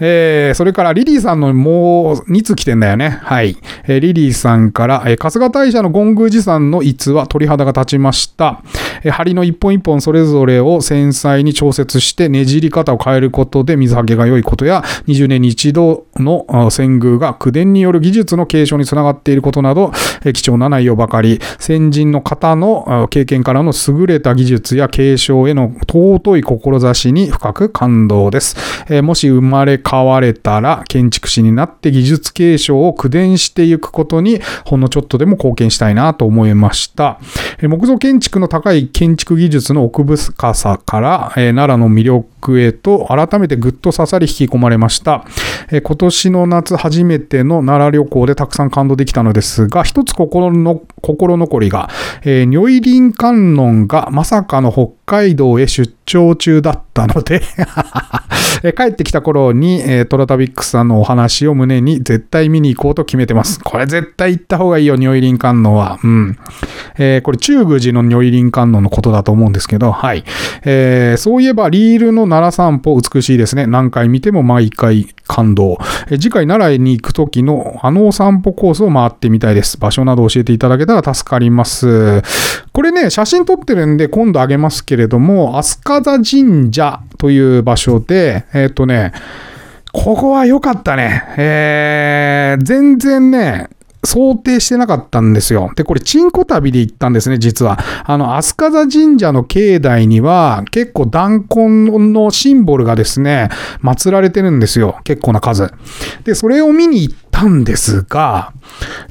[0.00, 3.08] えー、それからリリーさんのもう2つ来てんだよね。
[3.08, 3.56] はい。
[3.88, 8.62] えー、リリーさんから、えー、春日大社の権宮寺さんの逸話、鳥肌が立ちました。
[9.02, 19.92] えー、針の一本一本それぞれを繊細に調節してねじり方を変えることで水はけが良いことや、20年に一度の遷宮が口伝による技術の継承につながっていることなど、
[20.34, 28.56] 貴重な内容ばかり、先人の方の経験からの優れた技術や継承への尊い志に深く感動です。
[29.02, 37.18] もし生まれ変われたら、建築士になって技術継承を口伝していくことに、ほんのちょっとでも貢献したいなと思いました。
[37.62, 42.26] 木造建築の高い建築技術の奥深さから、奈良の魅力
[42.58, 45.24] へと改めてぐっと刺さり引き込まれました。
[45.70, 51.88] え今年の夏初めての奈良旅行でたくさん感動できたのですが、一つ心の、心残りが、
[52.22, 57.42] えー、如意林観音がまさかの北海道へ出張中だったので
[58.62, 63.60] え帰ってきた頃に、え、トラタビックスさんのお話を胸に絶対見に行こうと決めてます。
[63.60, 65.98] これ絶対行った方がいいよ、如意林観音は。
[66.02, 66.38] うん。
[66.98, 70.24] えー、これ中宮寺の如意林観音のことだと思うんですけど、はい。
[70.64, 73.66] えー、そういえばリールの奈良散歩美しいですね。
[73.66, 75.78] 何回見ても毎回感動。
[76.10, 79.78] え、次回奈良に行く時のあのお散歩コースを回ってみたいです。
[79.78, 82.22] 場所など教えていただけたら助かります。
[82.72, 89.12] これね、写真撮ってるんで今度あげますけれども、飛鳥座神社という場所で、えっ、ー、とね、
[89.92, 91.24] ここは良かったね。
[91.38, 93.68] えー、全然ね、
[94.04, 95.72] 想定してなかったんですよ。
[95.74, 97.78] で、これ、チンコ旅で行ったんですね、実は。
[98.04, 103.48] あの、飛鳥座神社の境内には、結構弾痕のシンボルがですね、
[103.82, 104.98] 祀られてるんですよ。
[105.02, 105.72] 結構な数。
[106.24, 108.52] で、それを見に行ったんですが、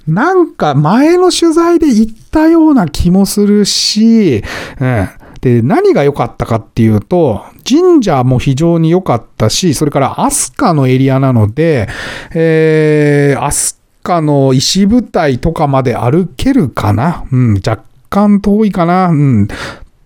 [0.07, 4.43] なんか前の取材で行ったような気もするし、
[4.79, 5.09] うん。
[5.41, 11.87] で、何が良かったかっていうと、神社も非常に良かったし、それから飛鳥のエリアなので、
[12.33, 13.76] えー、飛
[14.07, 17.25] 鳥の石舞台とかまで歩けるかな？
[17.31, 19.07] うん、若干遠いかな？
[19.07, 19.43] うん。
[19.43, 19.47] っ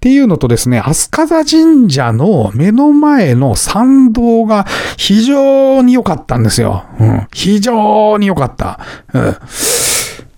[0.02, 4.66] ていうのとですね、飛鳥座神社の目の前の参道が
[4.98, 6.86] 非常に良かったんですよ。
[7.00, 8.80] うん、非常に良かった。
[9.14, 9.36] うん。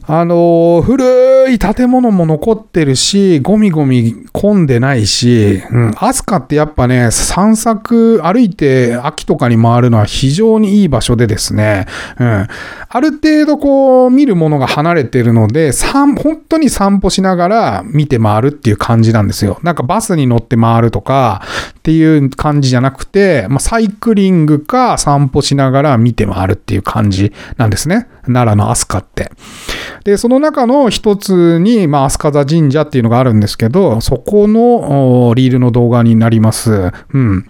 [0.06, 11.86] あの、古い建物も残ってるし、ゴミゴミ混んでないし、うん、アスカってやっぱね、散策、歩いて秋とかに回るのは非常にいい場所でですね、
[12.20, 12.48] うん、
[12.96, 19.58] ある程度こう、見るものが離れてるので、本当に散歩しながら見て回るっていう感じなんですよ。
[19.64, 28.08] なんかバスに乗って回るとかっていう感じじゃなくて、まあ、サイクリングか散歩しながら見て回るっていう感じなんですね。
[28.26, 29.32] 奈良の飛鳥って。
[30.04, 36.92] で、その中の一つに、まあ、飛鳥座神社っていうのがあるんですけど、そこのリールの動画になります。
[37.14, 37.46] うん。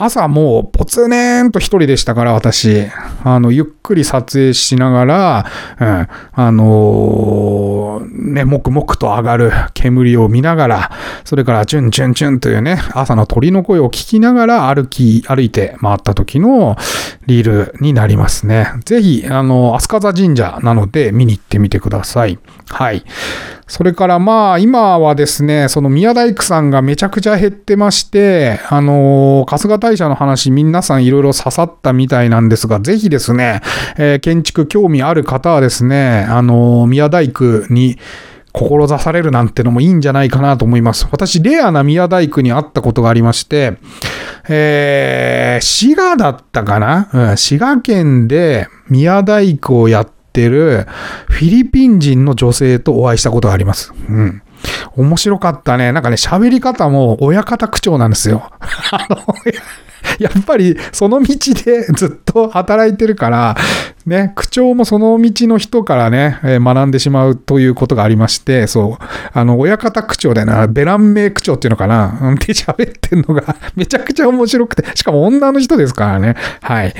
[0.00, 2.86] 朝もうポツネーンと一人でしたから、私。
[3.24, 5.46] あの、ゆっくり撮影しながら、
[5.80, 10.90] うん、あのー、ね、もくもくと上がる煙を見ながら、
[11.24, 16.76] それからチュンチュンチュンというね、朝の鳥の声を聞きながら歩き、歩いて回った時の
[17.26, 18.68] リールになりますね。
[18.84, 22.38] ぜひ、あの、飛鳥座神社なので見に行ってみてください。
[22.68, 23.04] はい。
[23.68, 33.60] それからまあ今はですね、その宮大工さんがめちゃくちゃ減ってまして、あのー、春日大社の話皆さんいろいろ刺さったみたいなんですが、ぜひですね、
[33.98, 37.98] えー、建築興味ある方はですね、あのー、宮大工に
[38.52, 41.06] 志されるなんてのもいいんじゃないかなと思います。
[41.12, 43.78] 私、レアな宮大工に会ったことがありまして、
[44.48, 50.86] えー、滋賀だったかな、うん、滋賀県で宮大工をやってってる
[51.28, 53.92] フィリピン人の女性とお会いしたことがあります。
[54.08, 54.42] うん。
[54.96, 55.92] 面白かったね。
[55.92, 58.50] なんかね、喋り方も親方口調なんですよ。
[58.92, 59.16] あの、
[60.18, 63.56] やっぱりその道で ずっと働いてるから、
[64.06, 76.36] ね、口調もその道の人からね、え学んでしまうということがありまして、そう、あの、親方口調でな、ベラン名口調っていうのかな、うんて喋ってんのがめちゃくちゃ面白くて、しかも女の人ですからね。
[76.62, 76.94] はい。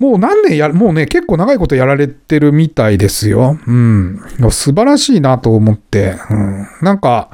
[0.00, 3.58] もう何年や、もうね、結構長いことやられてるみたいですよ。
[3.66, 4.18] うん。
[4.50, 6.14] 素晴らしいなと思って。
[6.30, 6.66] うん。
[6.80, 7.28] なんか、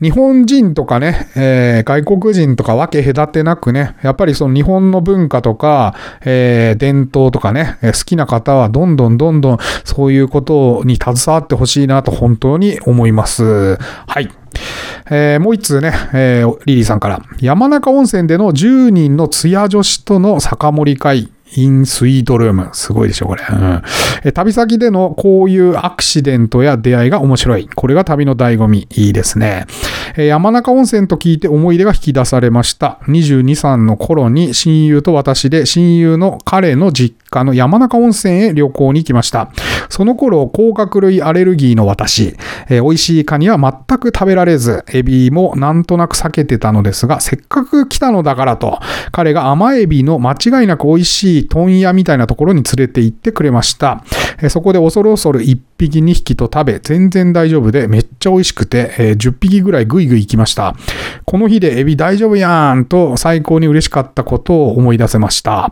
[0.00, 5.94] 日本人とかね、えー外国人とか分け隔てなくね、やっぱりその日本の文化とか、
[6.24, 13.76] えー伝統とかね、好きな方はどんどんどんどんそういうことに携わってほしいなと本当に思います。
[14.06, 14.30] はい。
[15.10, 17.20] えーもう一通ね、えーリリーさんから。
[17.40, 21.28] 山中温泉での10人のツヤ女子との酒盛り会。
[21.56, 22.70] インスイートルーム。
[22.72, 23.42] すごいでしょ、これ。
[23.50, 23.82] うん
[24.24, 27.68] え旅先でのこういうアクシデントや出会いが面白い。
[27.68, 28.86] これが旅の醍醐味。
[28.90, 29.66] いいですね。
[30.16, 32.98] え山中温泉と聞いて思い出が引き出されました。
[33.06, 39.50] 22、3の頃に親友と私で親友の彼の実家の山中温泉へ旅行に行きました。
[39.88, 42.36] その頃、甲殻類アレルギーの私、
[42.68, 48.80] えー美味しいカニは全く食べられず、エビもなんとなく避けてたのですが、せっかく来たのだからと、
[49.12, 54.02] 彼が甘エビの間違いなく美味しい問屋みたいなところに連れて行ってくれました。
[54.48, 60.76] そこで恐る恐る1匹2匹と食べ、全然大丈夫でめっちゃ美味しくて、え10匹ぐらいぐいぐい行きました。
[61.24, 65.70] この日でエビ大丈夫やんと最高に嬉しかったことを思い出せました。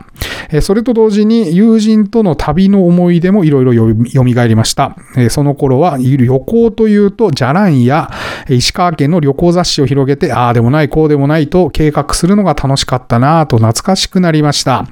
[0.61, 4.97] それと同時に友人との旅の思い出もいろいろよみ蘇りました。
[5.29, 8.09] その頃は旅行というと、じゃらんや
[8.49, 14.87] 石川県の旅行雑誌を広げて、ああでもない、こうでもないと計画するのが楽しかったなぁと懐かしくなりました。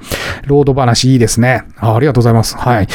[0.46, 1.64] ロード話いいですね。
[1.76, 2.56] あありがとうございます。
[2.56, 2.88] はい。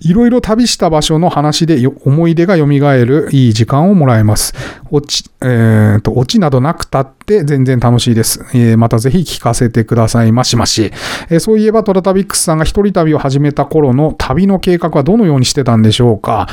[0.00, 4.54] いろいろ旅した場所の話で思い出が蘇るいい時間をもらえます。
[4.90, 8.40] 落ち、えーと、オチなどなくたって全然楽しいです。
[8.54, 10.92] えーまたぜひ聞かせてくださいましまし。
[11.30, 16.48] えーそういえばトラタビックスさんが一人旅を始めた頃の旅の計画はどのようにしてたんでしょうか？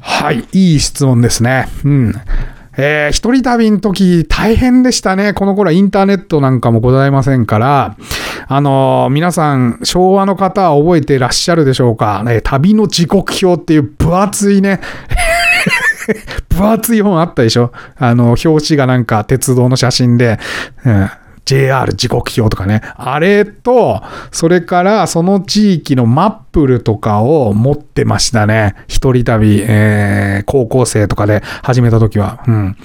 [0.00, 1.68] はい、いい質問ですね。
[1.84, 2.14] うん。
[2.76, 5.32] えー一人旅の時大変でしたね。
[5.32, 7.96] この頃はインターネットなんかもございませんから、
[8.48, 14.80] あのー皆さん、昭和の方は覚えてらっしゃるでしょうか、ね、旅の時刻表っていう分厚いね、
[16.50, 17.72] 分厚い本あったでしょ。
[17.96, 20.38] あの、表紙がなんか鉄道の写真で、
[20.84, 21.10] うん、
[21.46, 22.82] JR 時刻表とかね。
[22.96, 28.74] あれと、それからその地域のマップルとかを持ってましたね。
[28.88, 32.42] 一人旅、えー高校生とかで始めた時は。
[32.46, 32.76] うん。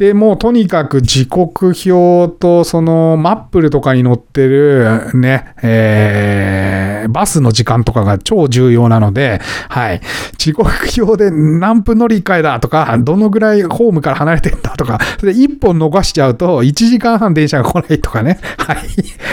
[0.00, 10.00] で、もうとにかく時刻表とそのマップルとかに載ってるね、えーバスの時間とかが超重要なので、はい。
[10.36, 18.38] 時刻表で何分乗り換えだとか、どのぐらいホームから離れてんだとか、それで1本逃しちゃうと1時間半電車が来ないとかね。
[18.58, 18.78] はい。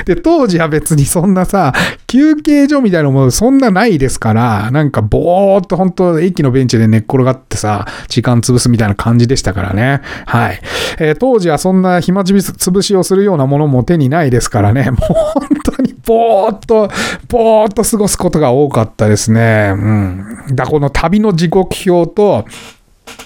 [0.06, 1.74] で、当時は別にそんなさ、
[2.08, 10.02] 休憩所みたいなものそんなないですから、なんかぼーっと本当駅のベンチで寝っ転がってさ、時間潰すみたいな感じでしたからね。
[10.26, 10.57] はい。
[11.00, 14.91] えー当時はそんな暇つぶし潰しをするようなものも手にないですからね。
[14.91, 16.89] もう本当にぼーっと、
[17.28, 19.72] ぼーっと過ごすことが多かったですね。
[19.74, 20.26] うん。
[20.54, 22.46] だこの旅の時刻表と、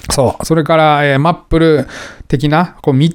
[0.09, 0.45] そう。
[0.45, 1.87] それから、えーマップル
[2.27, 3.09] 的な、こう、道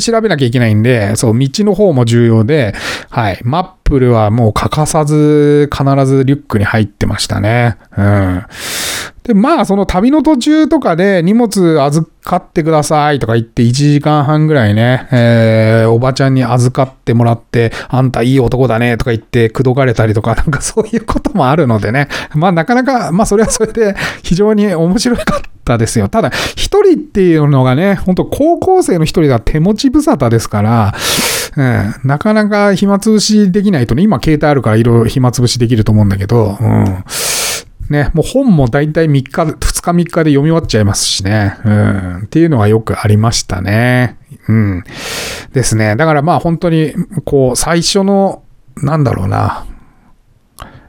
[0.00, 2.74] 調べなきゃいけないんで、そう、道の方も重要で、
[3.10, 3.40] はい。
[3.44, 7.76] マップルはもう欠かさず、必ずリュックに入ってましたね。
[7.96, 8.42] うん。
[9.28, 22.08] で、まあ、その旅の途中とかで荷物預かってくださいとか言って1時間半ぐらいね、えーおばちゃんに預かってもらって、あんたいい男だねとか言って口説かれたりとか、 なんかそういうこともあるのでね。
[22.34, 26.08] まあ、なかなか、まあ、それはそれで非常に面白かったですよ。
[26.08, 30.94] ただ、一人っていうのがね、本当高校生の一人が手持ち無沙汰ですから、
[31.56, 37.04] うん、なかなか暇つぶしできないとね、今携帯あるからいろいろ暇つぶしできると思うんだけど、うん。
[37.90, 41.56] ね、もう本も大体3日、2日3日で読み終わっちゃいますしね。
[41.64, 42.18] うん。
[42.24, 44.18] っていうのはよくありましたね。
[44.48, 44.84] うん。
[45.52, 45.96] ですね。
[45.96, 48.42] だからまあ本当に、こう、最初の、
[48.76, 49.64] なんだろうな。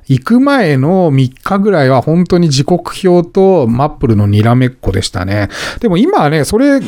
[0.10, 5.50] 行く前の3日ぐらいは本当に時刻表とマップルのにらめっこでしたね。
[5.82, 6.80] でも今はね、それ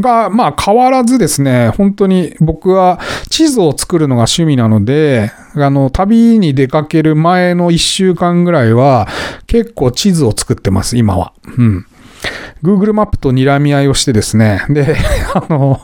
[0.00, 9.08] がまあ変わらずですね、本当に僕は地図を作るのが趣味なので、あの、旅に出かける前の1週間ぐらいは
[9.48, 11.32] 結構地図を作ってます、今は。
[11.58, 11.86] うん。
[12.62, 14.96] Google マップと睨み合いをしてですね、で、
[15.34, 15.80] あの、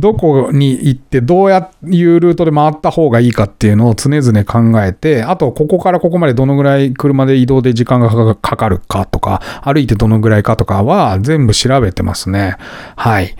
[0.00, 12.56] どこに行ってどうやいうルートで回った方がいいかっていうのを常々考えて、あとここからここまでどのぐらい車で移動で時間がかかかるかとか、歩いてどのぐらいかとかは全部調べてますね。
[12.96, 13.36] はい。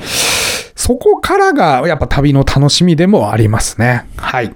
[0.76, 4.06] そこからがやっぱ旅の楽しみでもありますね。
[4.16, 4.54] はい。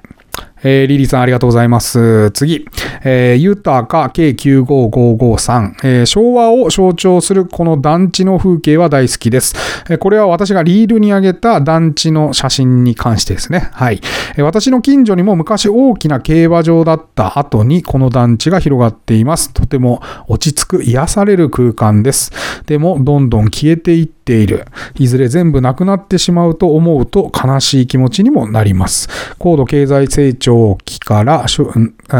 [0.65, 2.31] えー、リリーさんありがとうございます。
[2.31, 2.67] 次、
[3.05, 9.55] えー、ユタカ K95553、えー、昭和を象徴するこの団地の風景は大好きです。
[9.91, 13.69] えー、これは私がリールに上げた団地の写真に関してですね。
[13.73, 14.01] はい。
[14.37, 19.53] えー、私の近所にも昔大きな競馬場だった後にこの団地が広がっています。
[19.53, 22.33] とても落ち着く癒される空間です。
[22.67, 24.65] でも、どんどん消えていっている。
[24.99, 29.09] いずれ全部なくなってしまうと思うと悲しい気持ちにもなります。
[29.39, 30.54] 高度経済成長
[30.85, 31.47] 期から、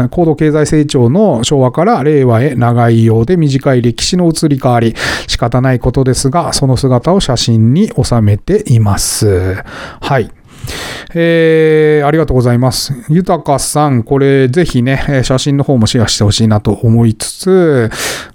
[0.09, 4.95] 高度経済成長の昭和から令和へ長いようで短い歴史の移り変わり、
[5.27, 9.55] 仕方ないことですが、その姿を写真に収めています。
[10.01, 10.31] はい。
[11.17, 12.93] えー、ありがとうございます。
[13.09, 17.89] 豊かさん、これぜひね、写真の方もシェアしてほしいなと思いつつ、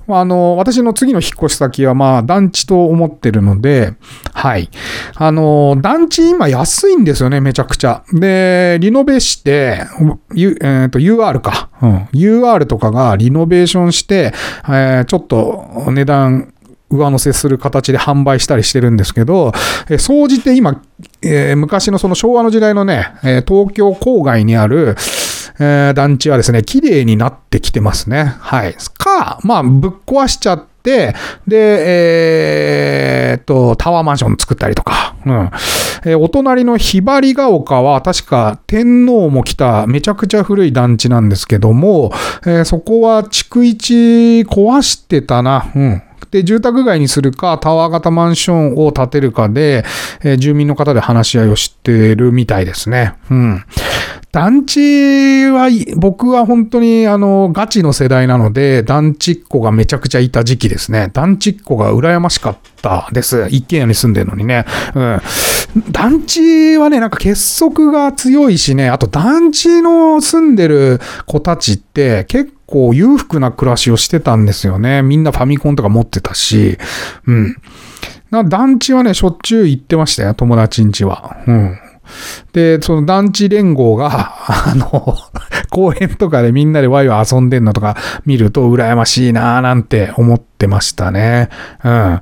[0.09, 3.95] あの、私の次の引っ越し先は、まあ、団地と思ってるので、
[4.33, 4.71] はい。
[5.15, 8.03] あの、団地今安いんですよね、めちゃくちゃ。
[8.13, 9.87] で、リノベして、
[10.35, 11.97] U えー、と UR か、うん。
[12.13, 14.33] UR とかがリノベーションして、
[14.69, 16.55] えー、ちょっと値段
[16.91, 19.53] 上乗せする形で販売したりしてるんですけど、
[19.89, 20.83] え総じて今、
[21.23, 24.97] えー、昔のその昭和の時代のね、え東京郊外にある、
[25.59, 28.37] えー、団地はですね、綺麗になってきてますね。
[28.41, 28.75] はい。
[28.99, 31.15] か、まあ、ぶっ壊しちゃって、
[31.47, 31.57] で、
[33.33, 35.51] えー、っと、タワーマンション作ったりとか、うん。
[36.05, 42.13] えー、お隣のひばりが丘は、確か天皇も来ためちゃくちゃ古い団地なんですけども、
[42.47, 45.71] えー、そこは築一壊してたな。
[45.75, 46.03] うん。
[46.31, 49.85] で、住宅街にするか、タワー型マンションを建てるかで、
[50.23, 53.15] えー、住民の方で話し合いをしてるみたいですね。
[53.31, 53.65] うん。
[54.33, 61.11] 団地は、僕は本当にあの、ガチの世代なので、団地っ子がめちゃくちゃいた時期ですね。
[61.13, 63.49] 団地っ子が羨ましかったです。
[63.51, 64.67] 一軒家に住んでるのにね。
[64.95, 65.21] うん。
[65.91, 72.60] 団地はね、なんか結束が強いしね、あと団地の住んでる子たちって結構
[72.95, 75.03] 裕福な暮らしをしてたんですよね。
[75.03, 76.79] みんなファミコンとか持ってたし。
[77.27, 77.57] うん。
[78.31, 81.37] な団地はね、しょっちゅう行ってましたよ、友達ん家は。
[81.47, 81.79] うん。
[82.53, 85.17] で、その団地連合が、 あの、
[85.71, 87.97] 公園とかでみんなでワイワイ遊んでんのとか
[88.27, 91.49] 見ると羨ましいなーなんて思ってましたね。
[91.85, 92.21] うん。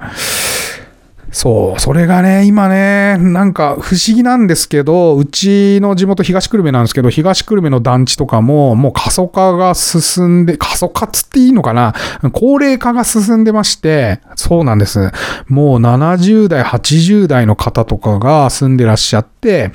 [1.40, 11.94] そう、それがね、今ね、なんか不思議なんですけど、うちの地元東久留米なんですけど、東久留米の団地とかも、もう過疎化が進んで、過疎化つっていいのかな？
[12.32, 15.12] 高齢化が進んでまして、そうなんです。
[15.46, 19.70] もう70代、80代の方とかが住んでらっしゃって、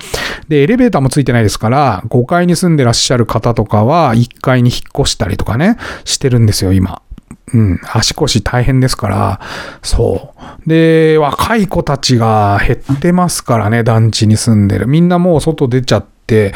[0.48, 7.00] で、エレベーターもついてないですから、5階に住んでらっしゃる方とかは、1階に引っ越したりとかね、してるんですよ、今。
[7.52, 9.40] うん、足腰大変ですから、
[9.82, 10.34] そ
[10.66, 10.68] う。
[10.68, 14.86] で、若い子たちが減ってますからね、団地に住んでる。
[14.86, 16.54] みんなもう外出ちゃって、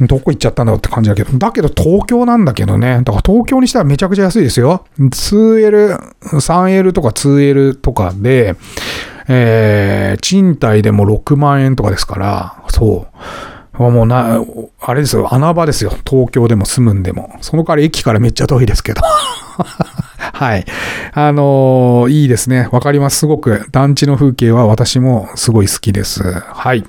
[0.00, 3.02] どこ行っちゃったんだろうって感じだけど、だけど東京なんだけどね。
[3.04, 4.86] だから東京にしたらめちゃくちゃ安いですよ。
[4.98, 8.56] 2L、3L とか 2L とかで、
[9.28, 13.18] えー、賃貸でも6万円とかですから、そう。
[13.78, 14.44] もうな、
[14.80, 15.90] あれですよ、穴場ですよ。
[16.04, 17.36] 東京でも住むんでも。
[17.40, 19.02] その代わり駅からめっちゃ遠いですけど。
[20.32, 20.64] はい。
[21.12, 22.68] あのー、いいですね。
[22.72, 23.18] わかります。
[23.18, 23.66] すごく。
[23.70, 26.22] 団地の風景は私もすごい好きです。
[26.22, 26.84] はい。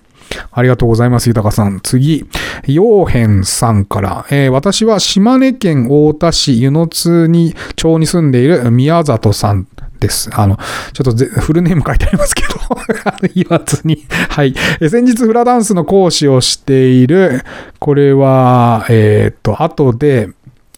[0.52, 1.80] ありがとうございます、豊さん。
[1.82, 2.26] 次、
[2.68, 9.68] 陽変さんから、えー、私は島根県大田市湯の津に町に住んでいる宮里さん
[10.00, 10.30] です。
[10.34, 10.58] あの、
[10.94, 12.50] ちょっとフルネーム書いてありますけど
[13.36, 14.06] 言わずに。
[14.30, 14.54] はい。
[14.90, 17.44] 先日フラダンスの講師をしている、
[17.80, 20.30] これは、えっ、と、後で、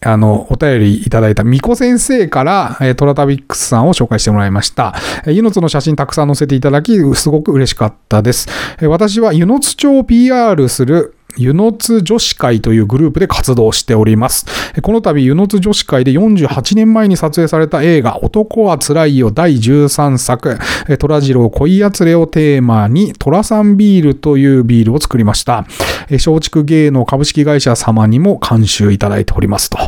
[0.04, 4.94] あの、お便りいただいたみこ先生から、えトラタビックスさんを紹介してもらいました。
[5.26, 8.48] えユノツの写真たくさん載せていただき、すごく嬉しかったです。
[8.80, 14.46] え私はユノツ町を PR するユノツ女子会というグループで活動しております。
[14.82, 20.58] この度、ユノツ女子会で48年前に撮影された映画、男は辛いよ第13作、
[20.98, 25.66] トラジロー恋やつれをテーマに、トラサンビールというビールを作りました。
[26.10, 29.78] 松竹芸能株式会社様にも監修いただいておりますと。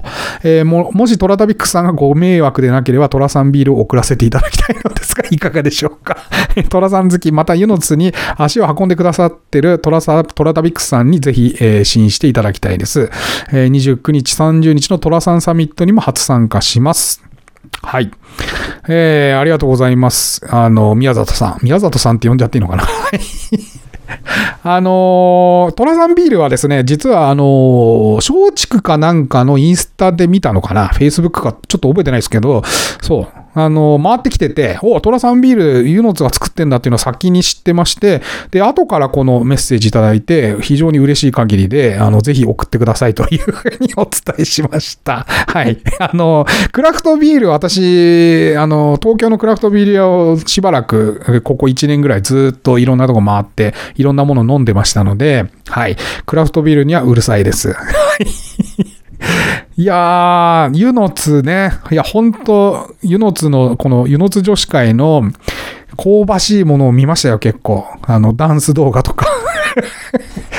[0.42, 6.16] えー、ももしトラタビックさんがご迷惑でなければ、トラサンビールを送らせていただきたいのですが、いかがでしょうか？
[6.70, 10.22] トラさん好き、またユノツに足を運んでくださってるトラ、タ
[10.62, 13.10] ビックさんにぜひ、ひえー、支援していただきたいです。
[13.52, 17.22] えー、29日、30日のトラサンサミットにも初参加します。
[17.82, 18.10] はい。
[18.88, 20.46] えー、ありがとうございます。
[20.48, 21.58] あの、宮里さん。
[21.62, 22.84] 宮里さんって呼んじゃっていいのかな？
[24.62, 31.56] あのトラサンビールはですね、実はあの松竹かなんかのインスタで見たのかな ?Facebook か？
[31.68, 32.62] ちょっと覚えてないですけど、
[33.02, 33.43] そう。
[33.54, 45.26] あの、回ってきてて、おトラさんビール、ユノツが作ってんだっていうのを先に知ってまして、で、後からこのメッセージいただいて、非常に嬉しい限りで、あの、ぜひ送ってくださいというふうにお伝えしました。
[45.48, 45.78] はい。
[45.98, 55.96] あの、クラフトビール、私、あの、東京のクラフトビール屋をしばらく、ここ1年ぐらいずっといろんなとこ回って、いろんなものを飲んでましたので、はい。
[56.26, 57.72] クラフトビールにはうるさいです。
[57.72, 57.82] は
[58.18, 58.26] い。
[59.76, 61.72] いやー、ユノツね。
[61.90, 65.32] いや、本当ユノツの、このユノツ女子会の
[65.96, 67.84] 香ばしいものを見ましたよ、結構。
[68.02, 69.26] あの、ダンス動画とか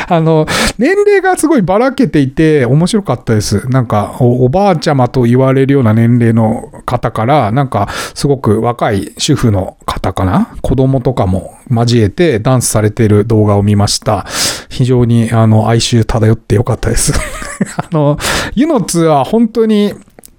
[0.07, 0.45] あの、
[0.77, 3.67] 年齢がすごいばらけていて面白かったです。
[3.69, 10.55] なんかお、おばあちゃまと言われるような年齢の方から、なんか、すごく若い主婦の方かな？
[10.61, 14.25] 子供とかも交えてダンスされている動画を見ました。
[14.69, 17.13] 非常に、あの、哀愁漂ってよかったです
[17.77, 18.17] あの、
[18.53, 19.93] ユノツは本当に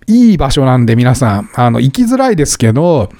[0.07, 3.11] いい場所なんで皆さん、あの、行きづらいですけど、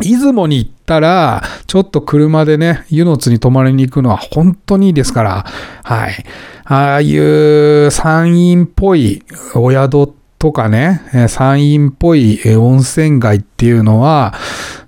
[0.00, 5.46] 出雲に行ったら、ちょっと車でね、湯の津に泊まりに行くのは本当にいいですから、
[5.82, 6.24] はい。
[6.64, 9.22] ああいう山陰っぽい
[9.54, 14.34] お宿とかね、山陰っぽい温泉街っていうのは、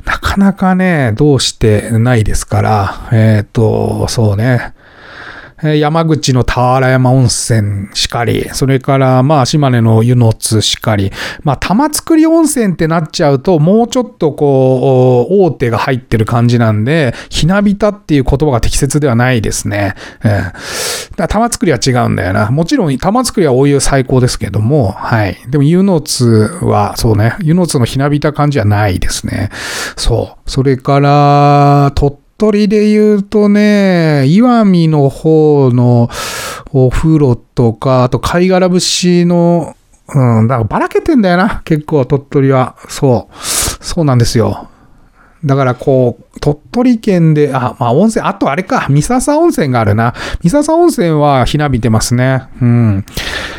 [0.05, 4.75] なかなかね、どうしてないですから、えっ、ー、と、そうね。
[5.63, 11.11] 山口の俵山温泉しかり、それからまあ島根の湯の津しかり、
[11.43, 19.95] まあ玉造温泉ってなっちゃうともうちょっとこう、大手が入ってる感じなんで、ひなびたっていう言葉が適切ではないですね。
[20.23, 22.51] えー、だ玉造は違うんだよな。
[22.51, 25.37] もちろん玉造はお湯最高ですけども、はい。
[25.49, 26.25] でも湯の津
[26.63, 29.51] は、そうね、湯の津のひなびた感じはないですね。
[29.97, 30.51] そう。
[30.51, 36.09] それから、鳥取で言うとね、岩見の方の
[36.73, 39.75] お風呂とか、あと貝殻節の、
[40.15, 42.77] うん、だからばらけてんだよな、結構鳥取は。
[42.89, 43.37] そう。
[43.85, 44.69] そうなんですよ。
[45.45, 50.15] だからこう、鳥取県で、あ、まあ温泉、あとあれか、三笹温泉があるな。
[50.43, 52.45] 三笹温泉はひなびてますね。
[52.63, 53.05] うん。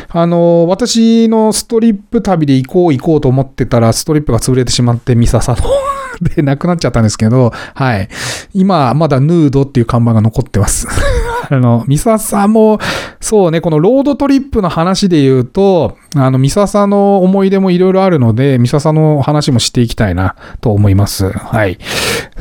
[0.08, 5.58] あの、私のストリップ旅で行こう行こうと思ってたら、ストリップが潰れてしまって、三笹の
[6.20, 8.08] で、なくなっちゃったんですけど、はい。
[8.52, 10.86] 今、まだヌードっていう看板が残ってます。
[11.48, 12.78] あの、ミササも、
[13.20, 21.30] そうね、このロードトリップの話で言うと、あの、ミササの思い出もいろいろあるので、ミササの話もしていきたいなと思います。
[21.30, 21.78] はい。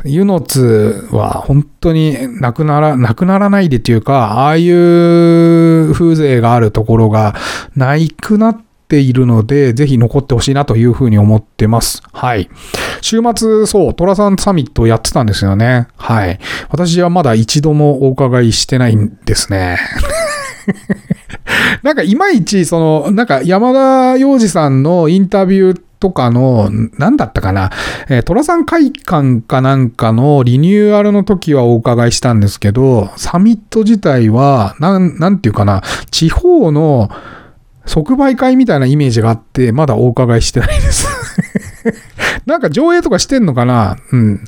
[0.06, 7.36] ユノツは本当になくなら、なくならないでっていうか、ああいう風情があるところが
[7.76, 12.02] ないくなってているので、ぜひ残ってほしいなというふうに思ってます。
[12.12, 12.50] はい。
[13.02, 15.88] 週末、そう、トラさんサミットやってたんですよね。
[15.96, 16.40] はい。
[16.70, 19.78] 私はまだ一度もお伺いしてないんですね。
[21.84, 27.70] なんかいまいち、その、なんか山田洋次さんのインタビューとかの、なんだったかな、
[28.10, 37.10] えー、トラさん会館かなんかのリニューアルの時はお伺いしたんですけど、サミット自体は、なん、なんていうかな、地方の、
[37.90, 41.08] 即売会みたいなイメージがあって、まだお伺いしてないです
[42.46, 43.98] なんか上映とかしてんのかな？
[44.12, 44.46] うん。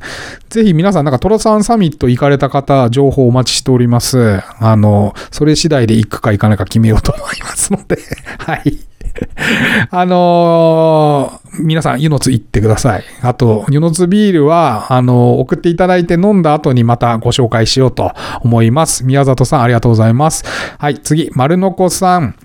[0.50, 4.42] ぜひ皆さん、なんかトラサンサミット行かれた方、情報お待ちしております。
[4.60, 7.98] あの、それ次第で行くか行かないか決めようと思いますので
[8.38, 8.78] はい。
[9.89, 13.04] あのー、皆さん、湯の津行ってください。
[13.22, 18.12] あと、湯の津ビールは、あのー、送っていただいて飲んだ後にまたご紹介しようと
[18.42, 19.06] 思います。
[19.06, 20.46] 宮里さん、ありがとうございます。
[20.78, 22.36] はい、次、丸のこさん。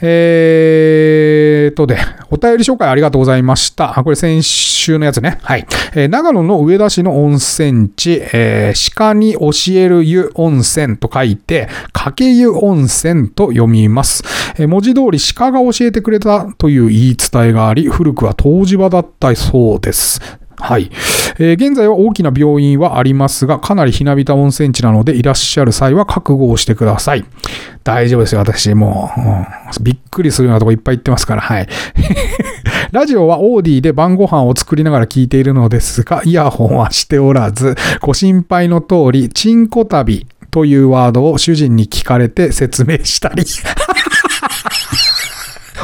[0.00, 1.98] えーとで、
[2.30, 3.98] お便り紹介ありがとうございました。
[3.98, 5.38] あ、これ先週のやつね。
[5.42, 5.66] はい。
[5.94, 14.22] えー、長野の上田市の温泉地、えー、鹿に教える湯温泉と書いて、かけ湯温泉と読みます。
[14.58, 20.20] えー、文字通り鹿が教えてくれたという言い伝えがあり、古くは湯治場だったそうです。
[20.60, 20.90] はい、
[21.38, 27.24] えー、現在は大きな病院はありますが、かなりひなびた温泉地なので、いらっしゃる際は覚悟をしてください。
[27.84, 28.74] 大丈夫ですよ、私。
[28.74, 29.22] もう、う
[29.80, 31.68] ん、びっくりするようなとこいっぱい行ってますから、はい。
[32.92, 43.44] ラジオはオーディで晩ご飯を作りながら聞いているのですが、イヤホンはしておらず、ご心配の通り、チンコ旅というワードを主人に聞かれて説明したり。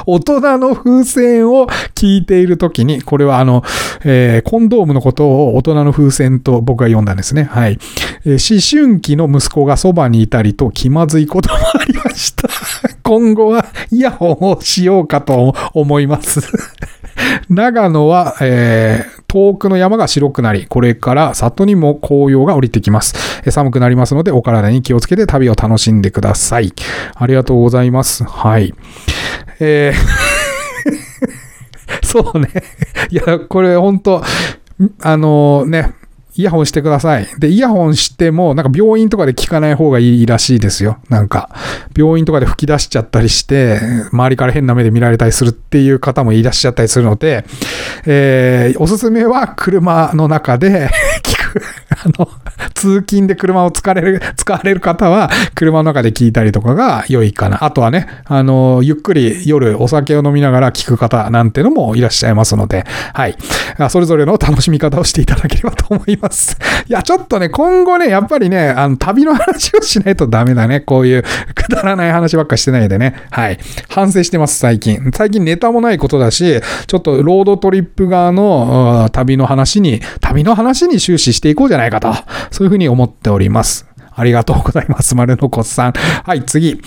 [0.07, 3.63] 大人の風船を聞いているときに、これはあの、
[4.05, 7.45] えー、コンドームのことを大人の風船と僕が読んだんですね。
[7.45, 7.79] はい。
[8.25, 12.49] えー、思春期の息子がそばにいたりと気まずいこともありました。
[13.03, 16.41] 今後はイヤホンをしようかと思います。
[17.49, 23.15] 長野は、えー、遠くの山が白くなり、これから里にも紅葉が降りてきます。
[23.51, 26.73] 寒くなりますので、お体に気をつけて旅を楽しんでください。
[27.15, 28.25] ありがとうございます。
[28.25, 28.75] はい。
[29.61, 30.25] えー
[32.07, 32.49] そうね。
[33.11, 34.23] いや、これ本当
[35.03, 35.95] あのね、
[36.37, 37.29] イヤホンしてください。
[37.39, 40.99] で、イヤホンしても、なんか病院とかで聞かない方がいいらしいですよ。
[41.09, 41.49] なんか、
[41.97, 43.81] 病院とかで吹き出しちゃったりして、
[44.13, 47.45] 周りから変な目で見られたりするっていう方もいらっしゃったりするので、
[48.07, 50.91] えー、おすすめは車の中で
[51.23, 51.63] 聞く。
[51.91, 52.29] あの、
[52.75, 57.65] 通勤で車を使われる、使われる方は、車の中で聞いたりとかが良いかな。
[57.65, 63.37] あとはね、あの、ゆっくり夜お酒を飲みながら聞く方なんてのもいらっしゃいますので、はい。
[63.89, 66.24] それぞれの楽しみ方をしていただければと思います。
[66.89, 70.81] いや、ちょっとね、今後ね、やっぱりね、あの、旅の話をしないとダメだね。
[70.81, 71.23] こういう
[71.55, 73.15] くだらない話ばっかしてないでね。
[73.31, 73.59] はい。
[73.89, 75.11] 反省してます、最近。
[75.15, 82.15] 最近ネタもないことだし、ちょっとロードトリップ側の旅の話に、旅の話に終始していこうじゃないかと。
[82.51, 83.94] そういうふうに思っております。
[84.15, 85.15] ありがとうございます。
[85.15, 85.93] 丸のこさん。
[85.93, 86.81] はい、次。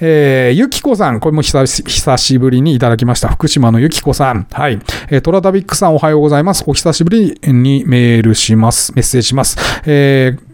[0.00, 1.20] えー、ゆきこさん。
[1.20, 3.28] これも久しぶりにいただきました。
[3.28, 4.46] 福島のゆきこさん。
[4.50, 4.80] はい。
[5.08, 6.64] えー、トラダビックさんおはようございます。
[6.66, 8.92] お久しぶりにメールします。
[8.94, 9.56] メッセージします。
[9.86, 10.52] えー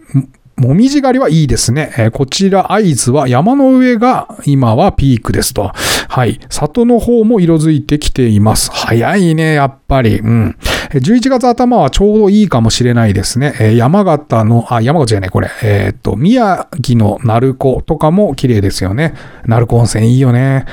[0.59, 1.93] もみじ狩りはいいですね。
[1.97, 5.71] えー、こちら、会津は山の上が今はピークですと。
[6.09, 6.39] はい。
[6.49, 8.69] 里の方も色づいてきています。
[8.71, 10.19] 早いね、やっぱり。
[10.19, 10.57] うん。
[10.91, 13.53] 11月頭はちょうどいいかもしれないですね。
[13.59, 15.49] えー、山形の、あ、山形じゃないこれ。
[15.63, 19.13] えー、っと、宮城の鳴子とかも綺麗ですよね。
[19.45, 20.65] 鳴子温泉いいよね。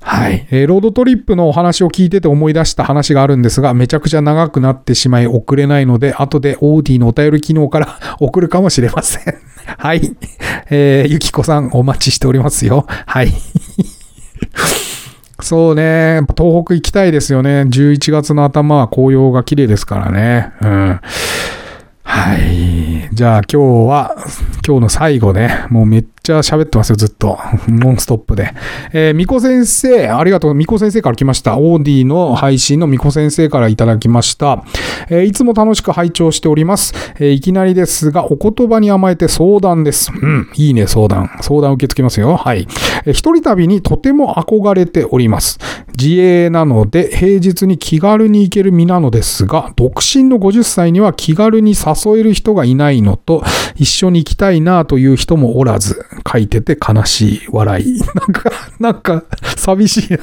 [0.00, 0.46] はい。
[0.50, 9.34] えー、ロードトリップのお話を聞いてて思い出した話があるんですが、めちゃくちゃ長くなってしまい送れないので、後でオーディのお便り機能から 送るかもしれません。
[9.76, 10.16] はい。
[10.70, 12.86] えー、ゆきこさんお待ちしておりますよ。
[13.06, 13.32] はい。
[15.40, 16.20] そうね。
[16.36, 17.62] 東北行きたいですよね。
[17.62, 20.52] 11月の頭は紅葉が綺麗ですからね。
[20.62, 21.00] うん。
[22.02, 23.08] はい。
[23.12, 24.16] じゃあ今日は、
[24.66, 27.38] 今日の最後ね、もうめっちゃ喋ってますよ、ずっと。
[27.68, 28.52] ノンストップで。
[28.92, 30.54] えー、みこ先生、ありがとう。
[30.54, 31.56] みこ先生から来ました。
[31.56, 34.62] オーディの配信のみこ先生からいただきました。
[35.08, 36.92] えー、いつも楽しく拝聴しております。
[37.18, 40.12] えー、いきなりですが、お言葉に甘えて相談です。
[40.14, 41.30] うん、いいね、相談。
[41.40, 42.36] 相談受け付けますよ。
[42.36, 42.68] はい。
[43.06, 45.58] えー、一人旅にとても憧れております。
[45.98, 53.42] 自営なので、平日に気軽に行ける身なのですが、独身の50歳には気軽に誘える人がいないのと、
[53.76, 58.00] 一緒に行きたいなという人もおらず、書いてて悲しい笑い。
[58.14, 58.50] なんか、
[58.80, 59.24] なんか、
[59.56, 60.18] 寂しいな。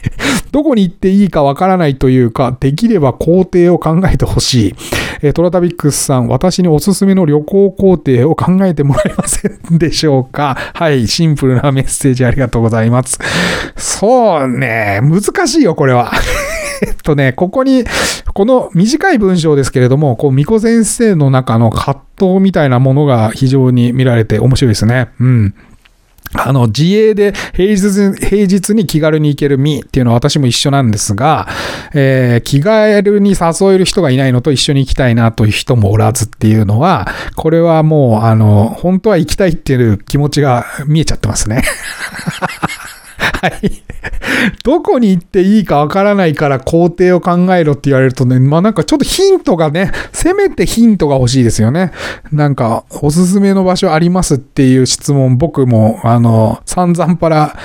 [0.52, 4.74] どこに行っていいかわからないというか、できれば工程を考えてほしい。
[5.22, 10.56] えトラタビックスさん、私におすすめの旅行工程を考えてもらえませんでしょうか？
[10.74, 13.18] はい、シンプルなメッセージありがとうございます。
[13.76, 16.10] そうね、難しいよ、これは。
[16.82, 17.84] えっとね、ここに、
[18.32, 25.08] この短い文章ですけれども、こう、巫女先生の中の葛藤みたいなものが非常に見られて面白いですね。
[25.20, 25.54] うん。
[26.32, 31.48] あの、自営で平日、平日に気軽に行ける身っていうのは私も一緒なんですが、
[31.92, 41.62] えー、気軽に誘える人がいないのと一緒に行きたいなという人もおらずっていうのは、これはもう、あの、本当は行きたいっていう気持ちが見えちゃってますね。
[43.20, 43.82] はい。
[44.64, 51.92] どこに行っていいかわからないから工程を考えろって言われるとね、まあなんかちょっとヒントがね、せめてヒントが欲しいですよね。
[52.32, 57.56] なんか、おすすめの場所ありますっていう質問、僕も、あの、散々パラ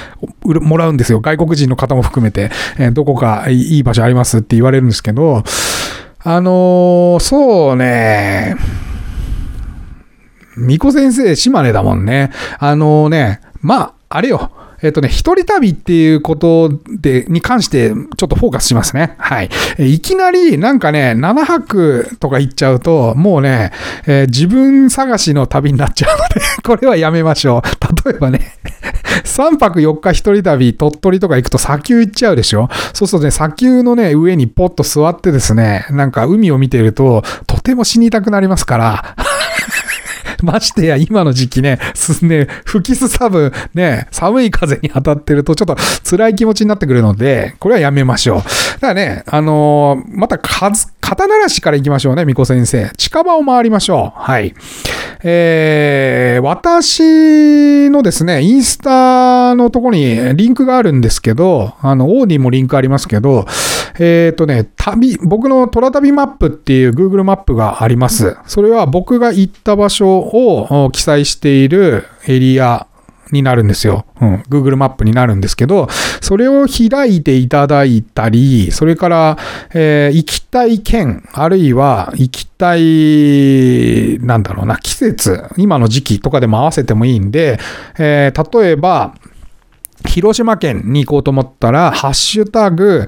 [0.44, 1.22] もらうんですよ。
[1.22, 5.44] 外国人の方も含めて、えー、どこかいい場所ありますって言われるんですけど、
[6.24, 8.56] あのー、そうね、
[10.56, 12.32] 巫女先生、島根だもんね。
[12.60, 14.52] あのー、ね、まあ、あれよ。
[14.86, 19.16] えっとね、一人旅っていうことで、に関してちょっとフォーカスしますね。
[19.18, 19.50] はい。
[19.80, 23.72] いきなりなんかね、7泊とか行っちゃうと、もうね、
[24.06, 28.10] えー、自分探しの旅になっちゃうので これはやめましょう。
[28.10, 28.54] 例えばね
[29.24, 39.16] 3泊4日一人旅、鳥取とか行くと砂丘行っちゃうでしょそうするとね、砂丘のね、上にポッと座ってですね、なんか海を見てると、とても死にたくなりますから
[40.46, 45.76] ましてや今の時期ね、すね、吹きすさぶね、寒い風に当たってるとちょっと
[46.10, 48.42] 辛い気持ちになってくるので、これはやめましょう。
[48.76, 52.92] だからね、あのー、また数、肩慣らしから行きましょうね、みこ先生。
[52.98, 54.20] 近場を回りましょう。
[54.20, 54.56] はい。
[55.24, 63.46] えー、私のですね、インスタのとこにリンクがあるんですけど、あの、オーディもリンクありますけど、
[63.98, 68.36] えっ、ー、とね、旅、僕のトラ旅マップっていう Google マップがあります。
[68.46, 72.88] それは僕が行った場所を記載しているエリア
[73.32, 74.06] になるんですよ。
[74.22, 74.36] うん。
[74.50, 75.88] Google マップになるんですけど、
[76.22, 79.38] それを開いていただいたり、それから、
[79.74, 87.60] えー、行きたい県、あるいは行きたい、なんだろうな、季節、今の時期とかでも合わせてもいいんで、
[87.98, 89.16] えー、例えば、
[90.08, 93.08] 広島県に行こうと思ったら、ハッシュタグ、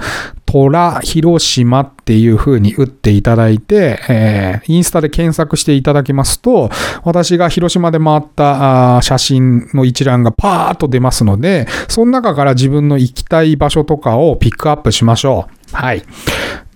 [0.50, 6.70] 虎広島っていう風に打っていただいて、えー、インスタで検索していただきますと、
[7.04, 15.76] 私が広島で回った写真の一覧がパーッと出ますので、その中から自分の行きたい場所とかをピックアップしましょう。
[15.76, 16.04] はい。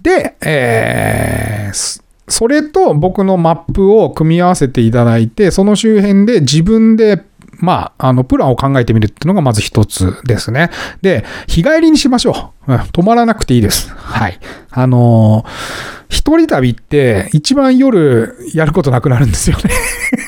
[0.02, 7.24] で、えー、それと僕のマップを組み合わせていただいて、その周辺で自分で
[7.62, 10.70] まあ、あの、プランを考えてみるっていうのがまず一つですね。
[11.02, 12.74] で、日帰りにしましょう。
[12.74, 13.92] うん、泊まらなくていいです。
[13.94, 14.40] はい。
[14.72, 19.72] あのー、一人旅って一番夜やることなくなるんですよね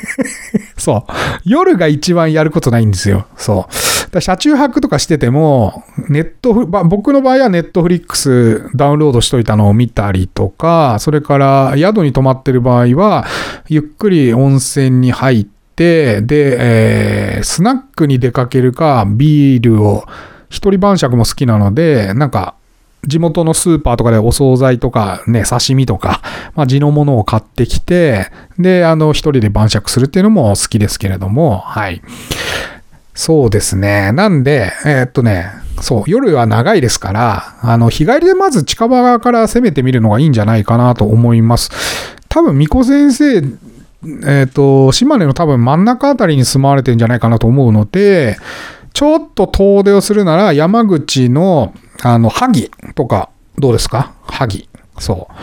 [0.77, 1.11] そう。
[1.43, 3.25] 夜が一番やることないんですよ。
[3.35, 4.21] そう。
[4.21, 13.25] 車中泊とかしてても、ネットフ、僕の場合はネットフリックスダウンロードしといたのを見たりとか、それから宿に泊まってる場合は、
[13.67, 16.21] ゆっくり温泉に入って、で、
[16.59, 20.05] えー、スナックに出かけるか、ビールを、
[20.49, 22.55] 一人晩酌も好きなので、なんか、
[23.05, 26.21] 地元のスーパーとかでお惣菜とかね、刺身とか、
[26.55, 32.01] まあ、地のものを買ってきて、で、あの、一人で晩酌するっていうのも好きですけれども、はい。
[33.13, 34.11] そうですね。
[34.11, 35.49] なんで、えー、っとね、
[35.81, 41.71] そう、夜は長いですから、あの、日帰りでまず近場から攻めてみるのがいいんじゃないかなと思います。
[42.29, 43.41] 多分、巫女先生、
[44.25, 48.37] えっ、と、島根の多分真ん中あたりに住まわれてるんじゃないかなと思うので、
[48.93, 51.73] ちょっと遠出をするなら山口の
[52.03, 54.13] あの、萩とか、どうですか？
[54.25, 54.67] 萩。
[54.99, 55.33] そう。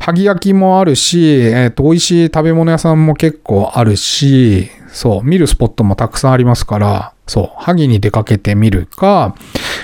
[0.00, 9.34] 萩焼きもあるし、えっ、ー、と、美味しい食べ物屋さんも結構あるし、そう、見るスポットもたくさんありますから、そう、萩に出かけてみるか、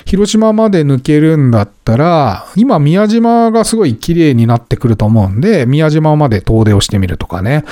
[0.08, 7.62] 広島まで抜けるんだったら、今宮島がすごい綺麗になってくると思うんで、宮島まで遠出をしてみるとかね。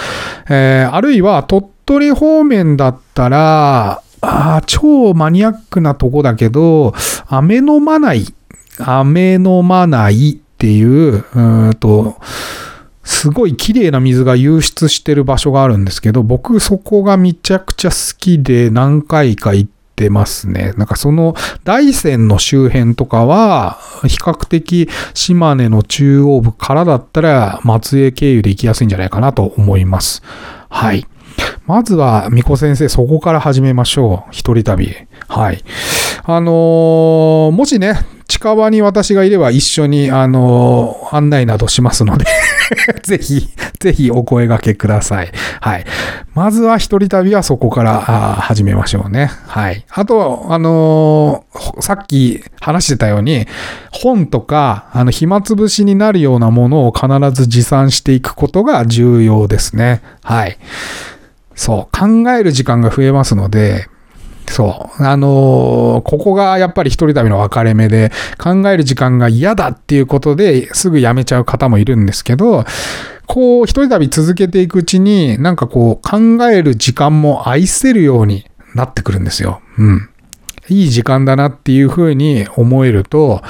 [0.50, 6.92] えー、あるいは鳥取方面だったら、ああ超マニアックなとこだけど、
[7.26, 8.26] 飴飲まない、
[8.80, 12.18] 飴飲まないっていう、うんと、
[13.02, 20.74] すごい綺麗な水が湧出してる場所があるんですけど、僕そこがめちゃくちゃ好きで何回か行ってますね。
[20.76, 21.34] なんかその
[21.64, 30.22] 大山の周辺とかは、比較的島根の中央部からだったら松江経由で行きやすいんじゃないかなと思います。
[30.68, 31.06] はい。
[31.66, 34.30] まずは、巫女先生、そこから始めましょう。
[34.30, 34.94] 一人旅。
[35.28, 35.62] はい。
[36.24, 42.24] あのー、もしね、近場に私がいれば一緒に、あのー、案内などしますので
[43.04, 43.48] ぜひ、
[43.78, 45.30] ぜひお声掛けください。
[45.60, 45.84] はい。
[46.34, 48.00] まずは一人旅はそこから
[48.40, 49.30] 始めましょうね。
[49.46, 49.84] はい。
[49.90, 53.46] あと、あのー、さっき話してたように、
[53.92, 60.02] 本とか、あの、暇つぶしになるようなものを必ず持参していくことが重要ですね。
[60.22, 60.58] はい。
[61.54, 63.88] そう、考える時間が増えますので、
[64.48, 65.04] そう。
[65.04, 72.64] あのー、ここがやっぱり一人旅の分かれ目で、考える時間が嫌だっていうことですぐ辞めちゃう方もいるんですけど、
[73.26, 79.60] こう、一人旅続けていくうちに、なんかこう、考える時間も愛せるようになってくるんですよ。
[79.78, 80.08] うん。
[80.68, 83.42] いい時間だなっていうふうに思えると、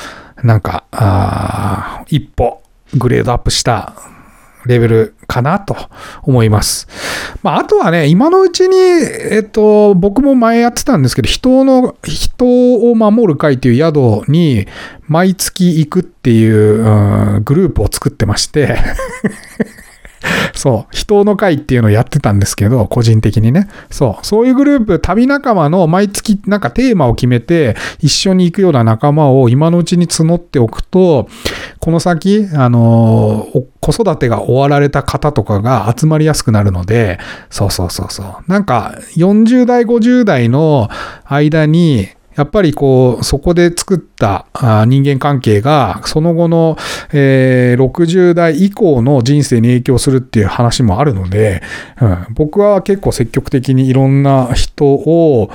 [0.42, 2.62] なんか、あ一歩
[2.94, 3.94] グレードアップした
[4.66, 5.76] レベルかなと
[6.22, 6.88] 思います。
[7.42, 14.66] まあ、あとはね、今のうちに、えっと、僕も前やってたんですけど、人の、人を守る会っていう宿に
[15.08, 16.82] 毎月行くっていう、
[17.36, 18.76] うん、グループを作ってまして
[20.54, 23.68] そう、人の会っていうのをやってたんですけど、個人的にね。
[23.90, 31.28] そう、そういうグループ、旅仲間の毎月なんかテーマを決めて、一緒に行くような仲間を今のうちに募っておくと、
[31.80, 33.46] この先、あの、
[33.80, 37.18] 子育てが終わられた方とかが集まりやすくなるので、
[37.50, 38.26] そうそうそうそう。
[38.48, 40.88] なんか、40代、50代の
[41.24, 44.47] 間に、やっぱりこう、そこで作った
[44.87, 46.76] 人間関係が、その後の、
[47.12, 51.62] え、60代以降の人生に影響するっていう話もあるので、
[52.01, 55.51] うん、僕は結構積極的にいろんな人を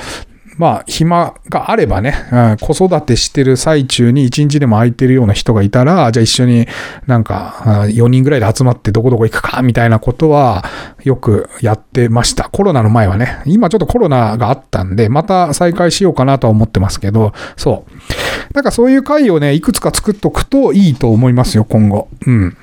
[0.57, 6.67] まあ、暇があればね、うん、子育てしてる最中に1日でも空いてるような人がいたら、じゃあ一緒に
[7.07, 10.65] なんか4人ぐらいで集まってどこどこ行くか、みたいなことは
[11.03, 12.49] よくやってました。
[12.49, 13.41] コロナの前はね。
[13.45, 18.53] 今ちょっとコロナがあったんで、また再開しようかなとは思ってますけど、そう。
[18.53, 22.09] なんかそういう会をね、いくつか作っとくといいと思いますよ、今後。
[22.27, 22.57] うん。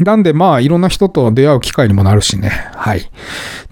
[0.00, 2.48] なんでまあいろんな人と出会う機会にもなるしね。
[2.74, 3.10] はい。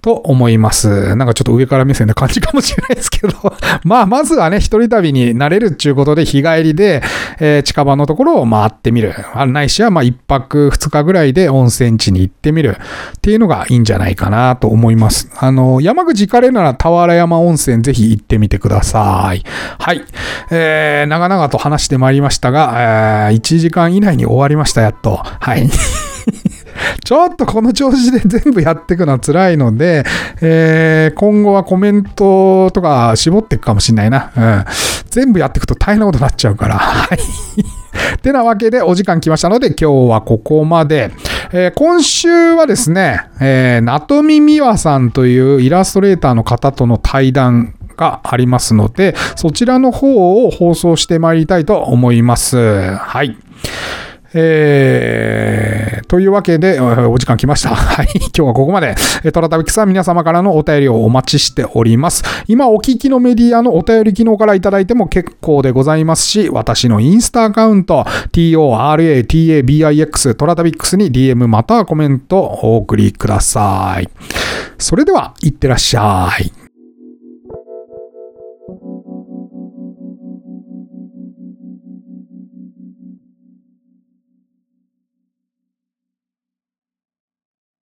[0.02, 1.14] と思います。
[1.16, 3.34] なんかちょっと上から目線な感じかもしれないですけど
[3.84, 7.02] まあまずはね、一人旅になれるっていうことで日帰りで、
[7.38, 9.14] えー、近場のところを回ってみる。
[9.46, 12.76] ないしはまあ一泊二日ぐらいで温泉地に行ってみる
[13.16, 15.30] っていうのがいいんじゃないかなと思います。
[15.38, 19.44] あの、山口行かれるなら俵山温泉ぜひ行ってみてください。
[19.78, 20.02] はい。
[20.50, 25.20] えー、長々と話してまいりましたが、えー、1時間以内に終わりました、やっと。
[25.40, 25.70] はい。
[27.04, 30.04] ちょっとこの調子で全部やっていくのは辛いので、
[30.40, 34.30] えー、今後はコメントとか絞っていくかもしんないな。
[34.36, 34.64] うん。
[35.10, 36.78] 全部やっていくと大変なことになっちゃうから。
[36.78, 37.18] はい。
[38.22, 41.10] てなわけでお時間来ましたので今日はここまで。
[41.54, 52.94] えー、今週はですね、えー、なとみみわさんというイラストレーターの方との対談がありますので、そちらの方を放送してまいりたいと思います。
[52.96, 53.36] はい。
[54.34, 57.70] えー、というわけで、お時間来ました。
[57.74, 58.08] はい。
[58.16, 58.94] 今日はここまで。
[59.32, 62.22] トラタビクさん皆様からのお便りをお待ちしております。
[62.48, 74.08] 今お聞きのメディアのお便り機能からいただいても結構でございますし、私のインスタアカウント、toratabix トラタビックスに DM またはコメントお送りください。
[74.78, 76.61] それでは、いってらっしゃい。